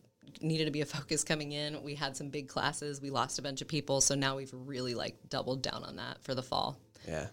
[0.41, 1.83] needed to be a focus coming in.
[1.83, 3.03] We had some big classes.
[3.03, 4.01] We lost a bunch of people.
[4.01, 6.79] So now we've really like doubled down on that for the fall.
[7.07, 7.27] Yeah,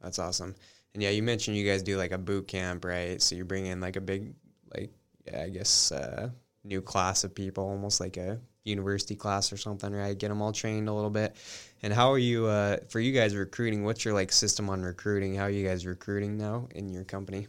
[0.00, 0.54] that's awesome.
[0.94, 3.20] And yeah, you mentioned you guys do like a boot camp, right?
[3.20, 4.34] So you bring in like a big,
[4.74, 4.90] like,
[5.26, 6.30] yeah, I guess, uh,
[6.64, 10.16] new class of people, almost like a university class or something, right?
[10.16, 11.36] Get them all trained a little bit.
[11.82, 13.84] And how are you, uh, for you guys recruiting?
[13.84, 15.34] What's your like system on recruiting?
[15.34, 17.46] How are you guys recruiting now in your company?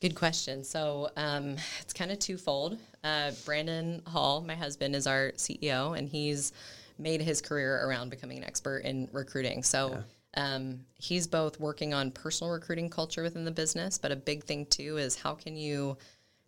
[0.00, 0.62] Good question.
[0.62, 2.78] So um, it's kind of twofold.
[3.02, 6.52] Uh, Brandon Hall, my husband, is our CEO, and he's
[6.98, 9.62] made his career around becoming an expert in recruiting.
[9.62, 10.00] So yeah.
[10.36, 14.66] Um, he's both working on personal recruiting culture within the business, but a big thing
[14.66, 15.96] too is how can you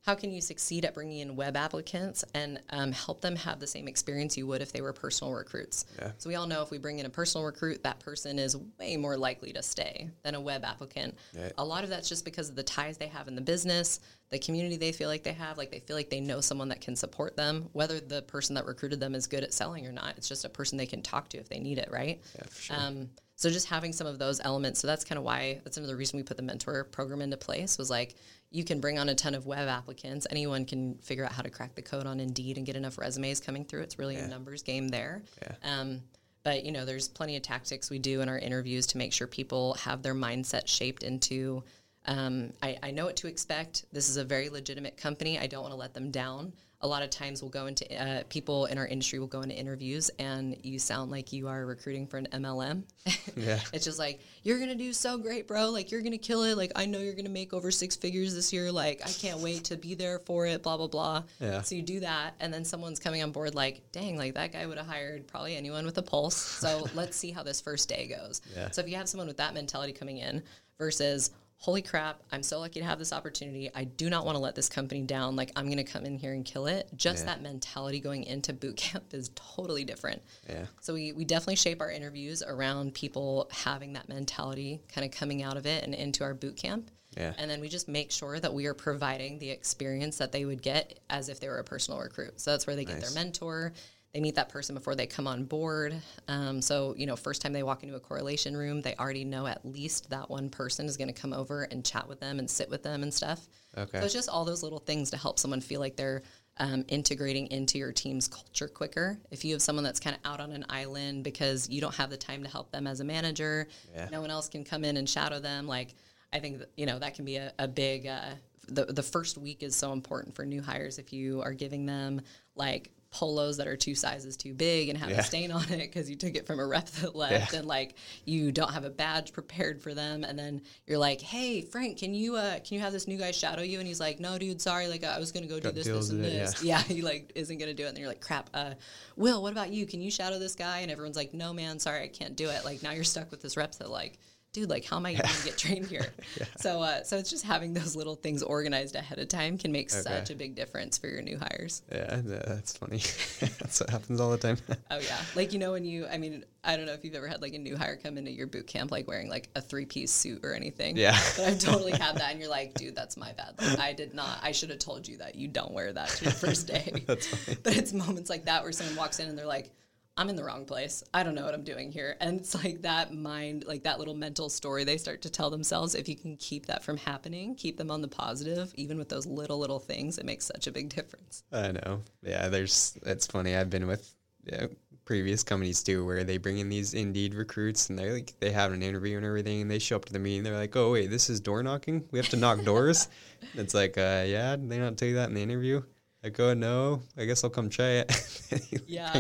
[0.09, 3.67] how can you succeed at bringing in web applicants and um, help them have the
[3.67, 5.85] same experience you would if they were personal recruits?
[5.99, 6.13] Yeah.
[6.17, 8.97] So we all know if we bring in a personal recruit, that person is way
[8.97, 11.15] more likely to stay than a web applicant.
[11.37, 11.53] Right.
[11.59, 14.01] A lot of that's just because of the ties they have in the business,
[14.31, 16.81] the community they feel like they have, like they feel like they know someone that
[16.81, 20.15] can support them, whether the person that recruited them is good at selling or not.
[20.17, 22.19] It's just a person they can talk to if they need it, right?
[22.35, 22.77] Yeah, for sure.
[22.79, 24.81] Um, so just having some of those elements.
[24.81, 27.79] So that's kind of why that's another reason we put the mentor program into place
[27.79, 28.17] was like
[28.51, 30.27] you can bring on a ton of web applicants.
[30.31, 33.41] Anyone can figure out how to crack the code on Indeed and get enough resumes
[33.41, 33.83] coming through.
[33.83, 34.25] It's really yeah.
[34.25, 35.23] a numbers game there.
[35.43, 35.81] Yeah.
[35.81, 36.01] Um,
[36.45, 39.27] but you know, there's plenty of tactics we do in our interviews to make sure
[39.27, 41.63] people have their mindset shaped into.
[42.07, 43.85] Um, I, I know what to expect.
[43.93, 45.39] This is a very legitimate company.
[45.39, 48.23] I don't want to let them down a lot of times we'll go into uh,
[48.29, 52.07] people in our industry will go into interviews and you sound like you are recruiting
[52.07, 52.85] for an MLM.
[53.37, 53.59] yeah.
[53.73, 55.71] It's just like you're going to do so great, bro.
[55.71, 56.57] Like you're going to kill it.
[56.57, 58.71] Like I know you're going to make over six figures this year.
[58.71, 61.25] Like I can't wait to be there for it, blah blah blah.
[61.41, 61.63] Yeah.
[61.63, 64.65] So you do that and then someone's coming on board like, "Dang, like that guy
[64.65, 68.07] would have hired probably anyone with a pulse." So let's see how this first day
[68.07, 68.41] goes.
[68.55, 68.71] Yeah.
[68.71, 70.45] So if you have someone with that mentality coming in
[70.79, 73.69] versus holy crap, I'm so lucky to have this opportunity.
[73.75, 75.35] I do not want to let this company down.
[75.35, 76.89] Like, I'm going to come in here and kill it.
[76.95, 77.35] Just yeah.
[77.35, 80.23] that mentality going into boot camp is totally different.
[80.49, 80.67] Yeah.
[80.81, 85.43] So, we, we definitely shape our interviews around people having that mentality kind of coming
[85.43, 86.93] out of it and into our boot camp.
[87.17, 87.33] Yeah.
[87.37, 90.63] And then we just make sure that we are providing the experience that they would
[90.63, 92.41] get as if they were a personal recruit.
[92.41, 92.95] So, that's where they nice.
[92.95, 93.73] get their mentor
[94.15, 95.95] they meet that person before they come on board.
[96.29, 99.47] Um, so, you know, first time they walk into a correlation room, they already know
[99.47, 102.49] at least that one person is going to come over and chat with them and
[102.49, 103.47] sit with them and stuff.
[103.77, 103.99] Okay.
[103.99, 106.23] So it's just all those little things to help someone feel like they're
[106.57, 109.19] um, integrating into your team's culture quicker.
[109.31, 112.11] If you have someone that's kind of out on an island because you don't have
[112.11, 114.09] the time to help them as a manager, yeah.
[114.11, 115.67] no one else can come in and shadow them.
[115.67, 115.95] Like,
[116.33, 118.07] I think that, you know that can be a, a big.
[118.07, 118.35] Uh,
[118.69, 120.99] the the first week is so important for new hires.
[120.99, 122.21] If you are giving them
[122.55, 125.21] like polos that are two sizes too big and have yeah.
[125.21, 127.59] a stain on it because you took it from a rep that left yeah.
[127.59, 127.95] and like
[128.27, 132.13] you don't have a badge prepared for them and then you're like hey frank can
[132.13, 134.61] you uh can you have this new guy shadow you and he's like no dude
[134.61, 136.79] sorry like i was gonna go Got do this this and this yeah.
[136.87, 136.95] yeah.
[136.95, 138.75] he like isn't gonna do it and then you're like crap uh
[139.17, 142.03] will what about you can you shadow this guy and everyone's like no man sorry
[142.03, 144.19] i can't do it like now you're stuck with this rep that like
[144.53, 146.07] dude, like, how am I going to get trained here?
[146.39, 146.47] yeah.
[146.57, 149.93] So, uh, so it's just having those little things organized ahead of time can make
[149.93, 150.01] okay.
[150.01, 151.83] such a big difference for your new hires.
[151.91, 152.99] Yeah, that's funny.
[153.59, 154.57] that's what happens all the time.
[154.91, 157.29] oh yeah, like you know when you, I mean, I don't know if you've ever
[157.29, 159.87] had like a new hire come into your boot camp like wearing like a three
[159.87, 160.97] piece suit or anything.
[160.97, 161.19] Yeah.
[161.37, 163.55] But I've totally had that, and you're like, dude, that's my bad.
[163.61, 164.39] Like, I did not.
[164.43, 167.05] I should have told you that you don't wear that to your first day.
[167.07, 167.59] that's funny.
[167.63, 169.71] But it's moments like that where someone walks in and they're like
[170.19, 171.05] I'm in the wrong place.
[171.15, 172.17] I don't know what I'm doing here.
[172.21, 175.95] And it's like that mind, like that little mental story they start to tell themselves.
[175.95, 179.27] If you can keep that from happening, keep them on the positive, even with those
[179.27, 181.45] little, little things, it makes such a big difference.
[181.53, 182.03] I know.
[182.21, 183.55] Yeah, there's, it's funny.
[183.55, 184.13] I've been with
[184.45, 184.67] yeah,
[185.05, 188.73] previous companies too where they bring in these Indeed recruits and they're like, they have
[188.73, 190.43] an interview and everything and they show up to the meeting.
[190.43, 192.03] They're like, oh, wait, this is door knocking?
[192.11, 193.07] We have to knock doors?
[193.55, 195.81] it's like, uh, yeah, did they not tell you that in the interview?
[196.25, 198.83] I go, no, I guess I'll come try it.
[198.89, 199.13] yeah.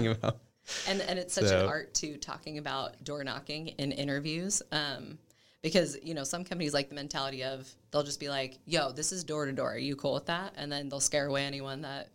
[0.86, 1.60] Bring them out and and it's such so.
[1.60, 5.18] an art too talking about door knocking in interviews um,
[5.62, 9.12] because you know some companies like the mentality of they'll just be like yo this
[9.12, 9.72] is door to door.
[9.72, 10.54] Are you cool with that?
[10.56, 12.08] And then they'll scare away anyone that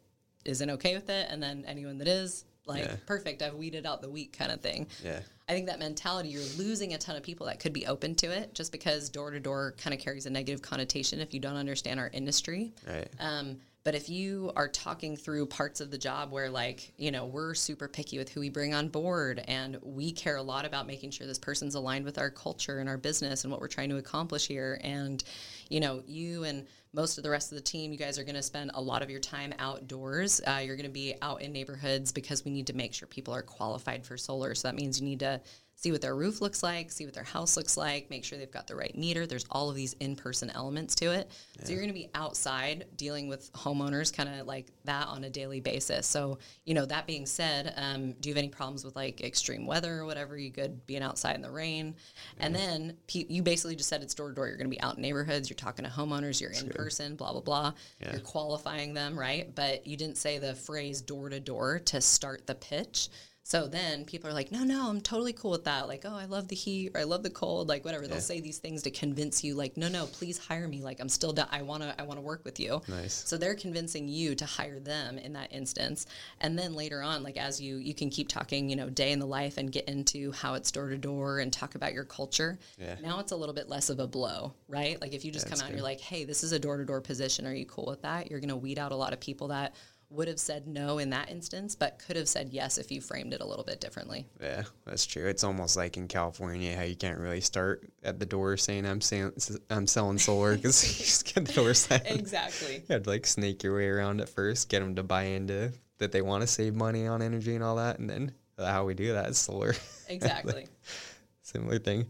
[0.46, 1.28] isn't okay with it.
[1.30, 2.96] And then anyone that is like yeah.
[3.06, 3.42] perfect.
[3.42, 4.88] I've weeded out the weak kind of thing.
[5.04, 5.20] Yeah.
[5.50, 8.28] I think that mentality you're losing a ton of people that could be open to
[8.28, 11.58] it just because door to door kind of carries a negative connotation if you don't
[11.58, 12.74] understand our industry.
[12.88, 13.10] Right.
[13.20, 17.26] Um, But if you are talking through parts of the job where, like, you know,
[17.26, 20.88] we're super picky with who we bring on board and we care a lot about
[20.88, 23.90] making sure this person's aligned with our culture and our business and what we're trying
[23.90, 24.80] to accomplish here.
[24.84, 25.22] And,
[25.70, 28.36] you know, you and most of the rest of the team, you guys are going
[28.36, 30.40] to spend a lot of your time outdoors.
[30.48, 33.34] Uh, you're going to be out in neighborhoods because we need to make sure people
[33.34, 34.56] are qualified for solar.
[34.56, 35.42] So that means you need to
[35.84, 38.50] see what their roof looks like, see what their house looks like, make sure they've
[38.50, 39.28] got the right meter.
[39.28, 41.30] There's all of these in person elements to it.
[41.60, 41.66] Yeah.
[41.66, 45.30] So you're going to be outside dealing with homeowners kind of like that on a
[45.30, 46.08] daily basis.
[46.08, 49.66] So, you know, that being said, um, do you have any problems with like extreme
[49.66, 50.38] weather or whatever?
[50.38, 51.96] You good being outside in the rain?
[52.38, 52.46] Yeah.
[52.46, 54.48] And then you basically just said it's door to door.
[54.48, 56.78] You're going to be out in neighborhoods, you're talking to homeowners, you're That's in good.
[56.78, 57.74] person, blah, blah, blah.
[58.00, 58.14] Yeah.
[58.14, 59.54] You're qualifying them, right?
[59.54, 63.10] But you didn't say the phrase door to door to start the pitch.
[63.46, 65.90] So then people are like, no, no, I'm totally cool with that.
[65.90, 68.08] Like, oh, I love the heat or I love the cold, like whatever.
[68.08, 70.82] They'll say these things to convince you, like, no, no, please hire me.
[70.82, 72.82] Like, I'm still, I wanna, I wanna work with you.
[72.88, 73.14] Nice.
[73.14, 76.06] So they're convincing you to hire them in that instance,
[76.40, 79.20] and then later on, like as you, you can keep talking, you know, day in
[79.20, 82.58] the life and get into how it's door to door and talk about your culture.
[82.80, 82.96] Yeah.
[83.04, 85.00] Now it's a little bit less of a blow, right?
[85.02, 85.70] Like if you just yeah, come out good.
[85.72, 87.46] and you're like, hey, this is a door to door position.
[87.46, 88.32] Are you cool with that?
[88.32, 89.76] You're gonna weed out a lot of people that
[90.14, 93.34] would have said no in that instance, but could have said yes if you framed
[93.34, 94.28] it a little bit differently.
[94.42, 95.28] Yeah, that's true.
[95.28, 99.02] It's almost like in California how you can't really start at the door saying I'm
[99.02, 99.34] saying
[99.70, 102.02] I'm selling solar because you just get the door sign.
[102.06, 102.76] exactly.
[102.76, 105.74] You had to like snake your way around at first, get them to buy into
[105.98, 108.94] that they want to save money on energy and all that, and then how we
[108.94, 109.74] do that is solar.
[110.10, 110.54] Exactly.
[110.54, 110.70] like,
[111.42, 112.06] similar thing.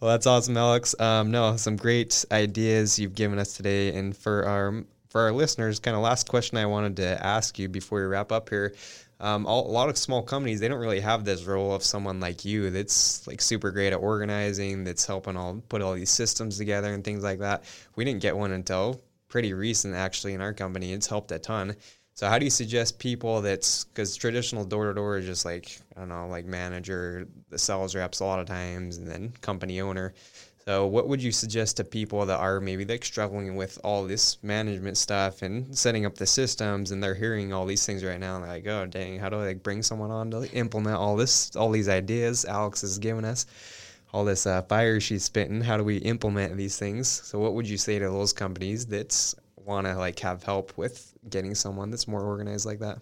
[0.00, 0.98] Well, that's awesome, Alex.
[0.98, 5.78] Um, no, some great ideas you've given us today, and for our for our listeners,
[5.78, 8.74] kind of last question I wanted to ask you before we wrap up here.
[9.20, 12.18] Um, all, a lot of small companies they don't really have this role of someone
[12.18, 16.56] like you that's like super great at organizing, that's helping all put all these systems
[16.56, 17.64] together and things like that.
[17.94, 20.94] We didn't get one until pretty recent actually in our company.
[20.94, 21.76] It's helped a ton.
[22.14, 25.78] So how do you suggest people that's because traditional door to door is just like
[25.94, 29.82] I don't know like manager, the sales reps a lot of times, and then company
[29.82, 30.14] owner.
[30.64, 34.40] So, what would you suggest to people that are maybe like struggling with all this
[34.44, 38.36] management stuff and setting up the systems, and they're hearing all these things right now,
[38.36, 40.96] and they're like, "Oh, dang, how do I like bring someone on to like, implement
[40.96, 43.46] all this, all these ideas Alex is giving us,
[44.12, 45.60] all this uh, fire she's spitting?
[45.60, 49.34] How do we implement these things?" So, what would you say to those companies that
[49.56, 52.98] want to like have help with getting someone that's more organized like that?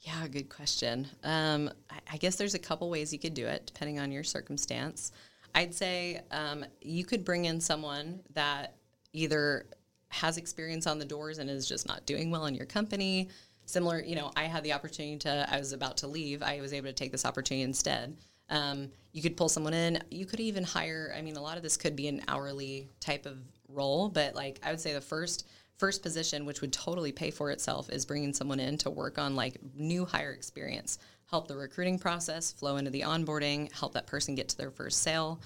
[0.00, 1.08] Yeah, good question.
[1.24, 4.24] Um, I, I guess there's a couple ways you could do it depending on your
[4.24, 5.12] circumstance.
[5.56, 8.76] I'd say um, you could bring in someone that
[9.14, 9.66] either
[10.08, 13.30] has experience on the doors and is just not doing well in your company.
[13.64, 16.42] Similar, you know, I had the opportunity to, I was about to leave.
[16.42, 18.18] I was able to take this opportunity instead.
[18.50, 19.98] Um, you could pull someone in.
[20.10, 23.24] You could even hire, I mean, a lot of this could be an hourly type
[23.24, 23.38] of
[23.68, 25.48] role, but like I would say the first
[25.78, 29.36] first position, which would totally pay for itself, is bringing someone in to work on
[29.36, 30.98] like new hire experience
[31.30, 35.02] help the recruiting process flow into the onboarding, help that person get to their first
[35.02, 35.40] sale.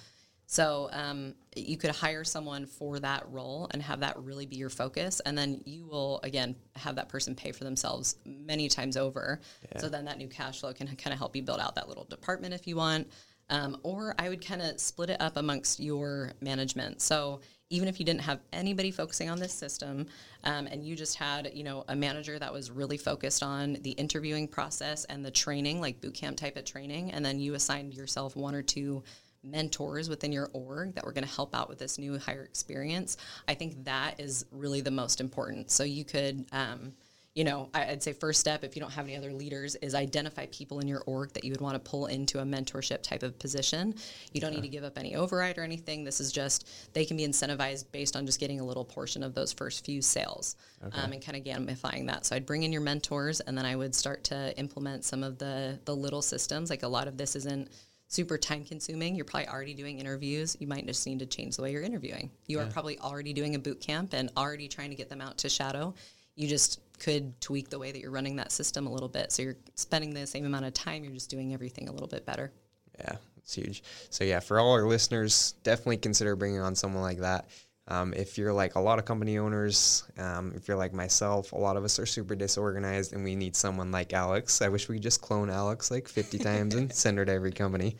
[0.46, 4.68] So um, you could hire someone for that role and have that really be your
[4.68, 9.40] focus, and then you will again have that person pay for themselves many times over.
[9.70, 9.80] Yeah.
[9.80, 12.04] So then that new cash flow can kind of help you build out that little
[12.04, 13.08] department if you want.
[13.48, 17.00] Um, or I would kind of split it up amongst your management.
[17.00, 17.40] So
[17.70, 20.06] even if you didn't have anybody focusing on this system
[20.44, 23.92] um, and you just had you know a manager that was really focused on the
[23.92, 27.94] interviewing process and the training like boot camp type of training and then you assigned
[27.94, 29.02] yourself one or two
[29.42, 33.16] mentors within your org that were going to help out with this new hire experience
[33.48, 35.70] i think that is really the most important.
[35.70, 36.92] So you could um,
[37.34, 40.46] you know, I'd say first step if you don't have any other leaders is identify
[40.50, 43.38] people in your org that you would want to pull into a mentorship type of
[43.38, 43.94] position.
[44.32, 46.02] You don't need to give up any override or anything.
[46.02, 49.32] This is just they can be incentivized based on just getting a little portion of
[49.32, 51.00] those first few sales okay.
[51.00, 52.26] um, and kind of gamifying that.
[52.26, 55.38] So I'd bring in your mentors and then I would start to implement some of
[55.38, 56.68] the the little systems.
[56.68, 57.70] Like a lot of this isn't
[58.08, 59.14] super time consuming.
[59.14, 60.56] You're probably already doing interviews.
[60.58, 62.28] You might just need to change the way you're interviewing.
[62.48, 62.64] You yeah.
[62.64, 65.48] are probably already doing a boot camp and already trying to get them out to
[65.48, 65.94] shadow.
[66.34, 69.32] You just could tweak the way that you're running that system a little bit.
[69.32, 72.24] So you're spending the same amount of time, you're just doing everything a little bit
[72.26, 72.52] better.
[72.98, 73.82] Yeah, it's huge.
[74.10, 77.48] So yeah, for all our listeners, definitely consider bringing on someone like that.
[77.88, 81.58] Um, if you're like a lot of company owners, um, if you're like myself, a
[81.58, 84.62] lot of us are super disorganized and we need someone like Alex.
[84.62, 87.50] I wish we could just clone Alex like 50 times and send her to every
[87.50, 87.96] company,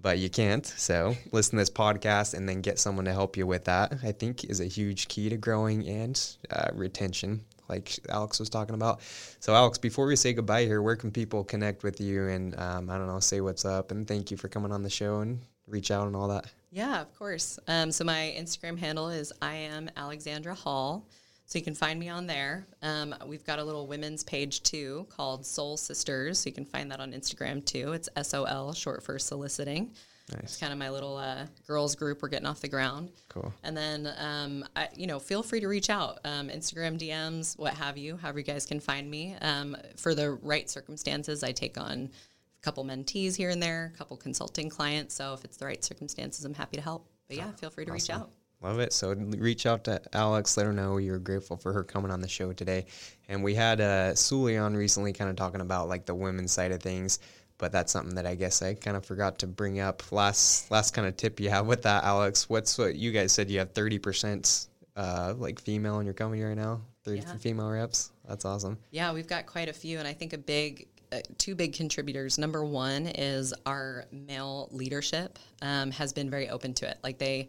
[0.00, 0.64] but you can't.
[0.64, 4.12] So listen to this podcast and then get someone to help you with that, I
[4.12, 6.18] think is a huge key to growing and
[6.50, 9.00] uh, retention like Alex was talking about.
[9.40, 12.90] So, Alex, before we say goodbye here, where can people connect with you and um,
[12.90, 15.40] I don't know, say what's up and thank you for coming on the show and
[15.66, 16.46] reach out and all that?
[16.70, 17.58] Yeah, of course.
[17.68, 21.06] Um, so my Instagram handle is I am Alexandra Hall.
[21.46, 22.66] So you can find me on there.
[22.82, 26.40] Um, we've got a little women's page too called Sol Sisters.
[26.40, 27.92] So you can find that on Instagram too.
[27.92, 29.92] It's S O L, short for soliciting.
[30.32, 30.42] Nice.
[30.42, 32.22] It's kind of my little uh, girls group.
[32.22, 33.10] We're getting off the ground.
[33.28, 33.52] Cool.
[33.62, 37.74] And then, um, I, you know, feel free to reach out, um, Instagram DMs, what
[37.74, 39.36] have you, however you guys can find me.
[39.40, 43.98] Um, for the right circumstances, I take on a couple mentees here and there, a
[43.98, 45.14] couple consulting clients.
[45.14, 47.08] So if it's the right circumstances, I'm happy to help.
[47.28, 48.14] But yeah, feel free to awesome.
[48.14, 48.30] reach out.
[48.60, 48.92] Love it.
[48.92, 50.56] So reach out to Alex.
[50.56, 52.86] Let her know you're grateful for her coming on the show today.
[53.28, 56.72] And we had uh, Suli on recently, kind of talking about like the women's side
[56.72, 57.20] of things.
[57.58, 60.10] But that's something that I guess I kind of forgot to bring up.
[60.12, 62.48] Last last kind of tip you have with that, Alex.
[62.48, 63.50] What's what you guys said?
[63.50, 66.82] You have thirty percent uh, like female in your company right now.
[67.04, 67.36] Thirty yeah.
[67.36, 68.12] female reps.
[68.26, 68.78] That's awesome.
[68.90, 72.38] Yeah, we've got quite a few, and I think a big uh, two big contributors.
[72.38, 76.98] Number one is our male leadership um, has been very open to it.
[77.02, 77.48] Like they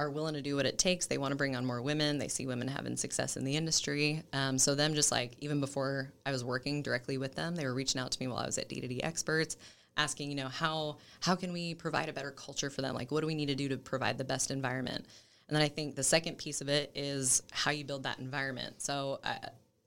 [0.00, 1.06] are willing to do what it takes.
[1.06, 2.16] They want to bring on more women.
[2.16, 4.22] They see women having success in the industry.
[4.32, 7.74] Um, so them just like even before I was working directly with them, they were
[7.74, 9.58] reaching out to me while I was at D2D Experts,
[9.98, 12.94] asking, you know, how how can we provide a better culture for them?
[12.94, 15.04] Like, what do we need to do to provide the best environment?
[15.48, 18.80] And then I think the second piece of it is how you build that environment.
[18.80, 19.34] So uh,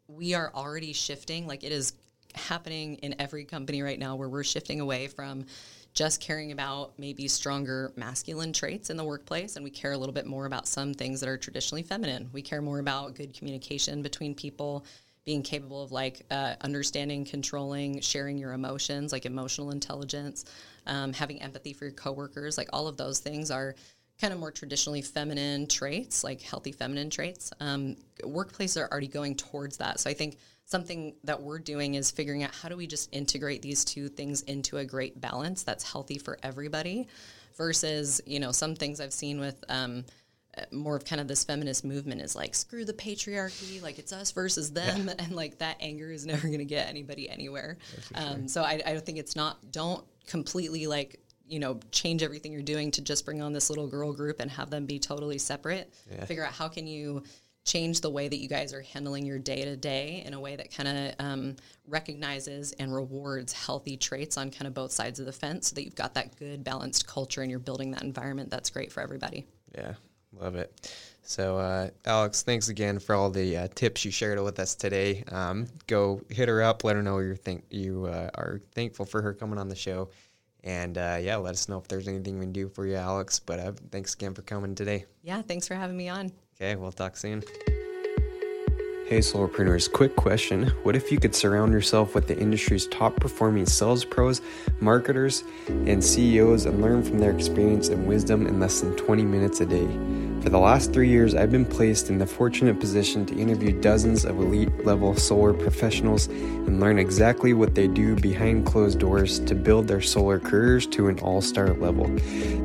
[0.07, 1.47] we are already shifting.
[1.47, 1.93] Like it is
[2.35, 5.45] happening in every company right now, where we're shifting away from
[5.93, 10.13] just caring about maybe stronger masculine traits in the workplace and we care a little
[10.13, 12.29] bit more about some things that are traditionally feminine.
[12.33, 14.85] We care more about good communication between people
[15.23, 20.45] being capable of like uh, understanding controlling sharing your emotions like emotional intelligence
[20.87, 22.57] um, having empathy for your coworkers.
[22.57, 23.75] Like all of those things are
[24.19, 27.51] kind of more traditionally feminine traits like healthy feminine traits.
[27.59, 29.99] Um, workplaces are already going towards that.
[29.99, 33.61] So i think something that we're doing is figuring out how do we just integrate
[33.61, 37.07] these two things into a great balance that's healthy for everybody
[37.57, 40.03] versus you know some things i've seen with um,
[40.71, 44.31] more of kind of this feminist movement is like screw the patriarchy like it's us
[44.31, 45.13] versus them yeah.
[45.19, 47.77] and like that anger is never going to get anybody anywhere
[48.15, 52.61] um, so I, I think it's not don't completely like you know change everything you're
[52.61, 55.93] doing to just bring on this little girl group and have them be totally separate
[56.11, 56.23] yeah.
[56.25, 57.23] figure out how can you
[57.65, 60.55] change the way that you guys are handling your day to day in a way
[60.55, 61.55] that kind of um,
[61.87, 65.83] recognizes and rewards healthy traits on kind of both sides of the fence so that
[65.83, 69.45] you've got that good balanced culture and you're building that environment that's great for everybody.
[69.73, 69.93] Yeah,
[70.33, 70.93] love it.
[71.25, 75.23] So, uh, Alex, thanks again for all the uh, tips you shared with us today.
[75.31, 79.21] Um, go hit her up, let her know you think you uh, are thankful for
[79.21, 80.09] her coming on the show,
[80.65, 83.39] and uh, yeah, let us know if there's anything we can do for you, Alex.
[83.39, 85.05] But uh, thanks again for coming today.
[85.21, 86.33] Yeah, thanks for having me on.
[86.55, 87.43] Okay, we'll talk soon.
[89.13, 90.69] Hey, Solarpreneurs, quick question.
[90.81, 94.41] What if you could surround yourself with the industry's top performing sales pros,
[94.79, 99.61] marketers, and CEOs and learn from their experience and wisdom in less than 20 minutes
[99.61, 99.87] a day?
[100.43, 104.25] For the last three years, I've been placed in the fortunate position to interview dozens
[104.25, 109.55] of elite level solar professionals and learn exactly what they do behind closed doors to
[109.55, 112.11] build their solar careers to an all star level.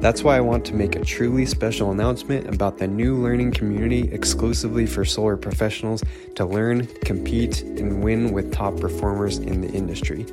[0.00, 4.12] That's why I want to make a truly special announcement about the new learning community
[4.12, 6.02] exclusively for solar professionals
[6.38, 10.26] to learn, compete, and win with top performers in the industry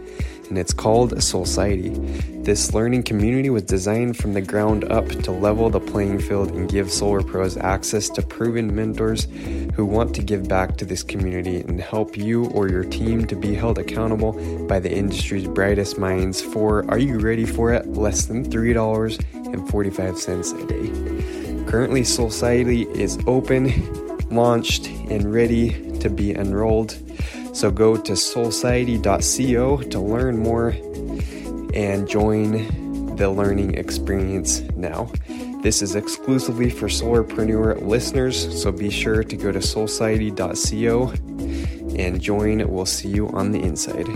[0.49, 1.93] and it's called Solciety.
[2.43, 6.68] This learning community was designed from the ground up to level the playing field and
[6.70, 9.28] give solar pros access to proven mentors
[9.74, 13.36] who want to give back to this community and help you or your team to
[13.36, 14.34] be held accountable
[14.68, 17.88] by the industry's brightest minds for, are you ready for it?
[17.88, 20.89] Less than $3.45 a day.
[21.70, 23.70] Currently, Solciety is open,
[24.36, 26.97] launched, and ready to be enrolled.
[27.53, 30.69] So go to solciety.co to learn more
[31.73, 35.09] and join the learning experience now.
[35.61, 41.13] This is exclusively for Solarpreneur listeners, so be sure to go to solciety.co
[41.97, 42.67] and join.
[42.71, 44.07] We'll see you on the inside.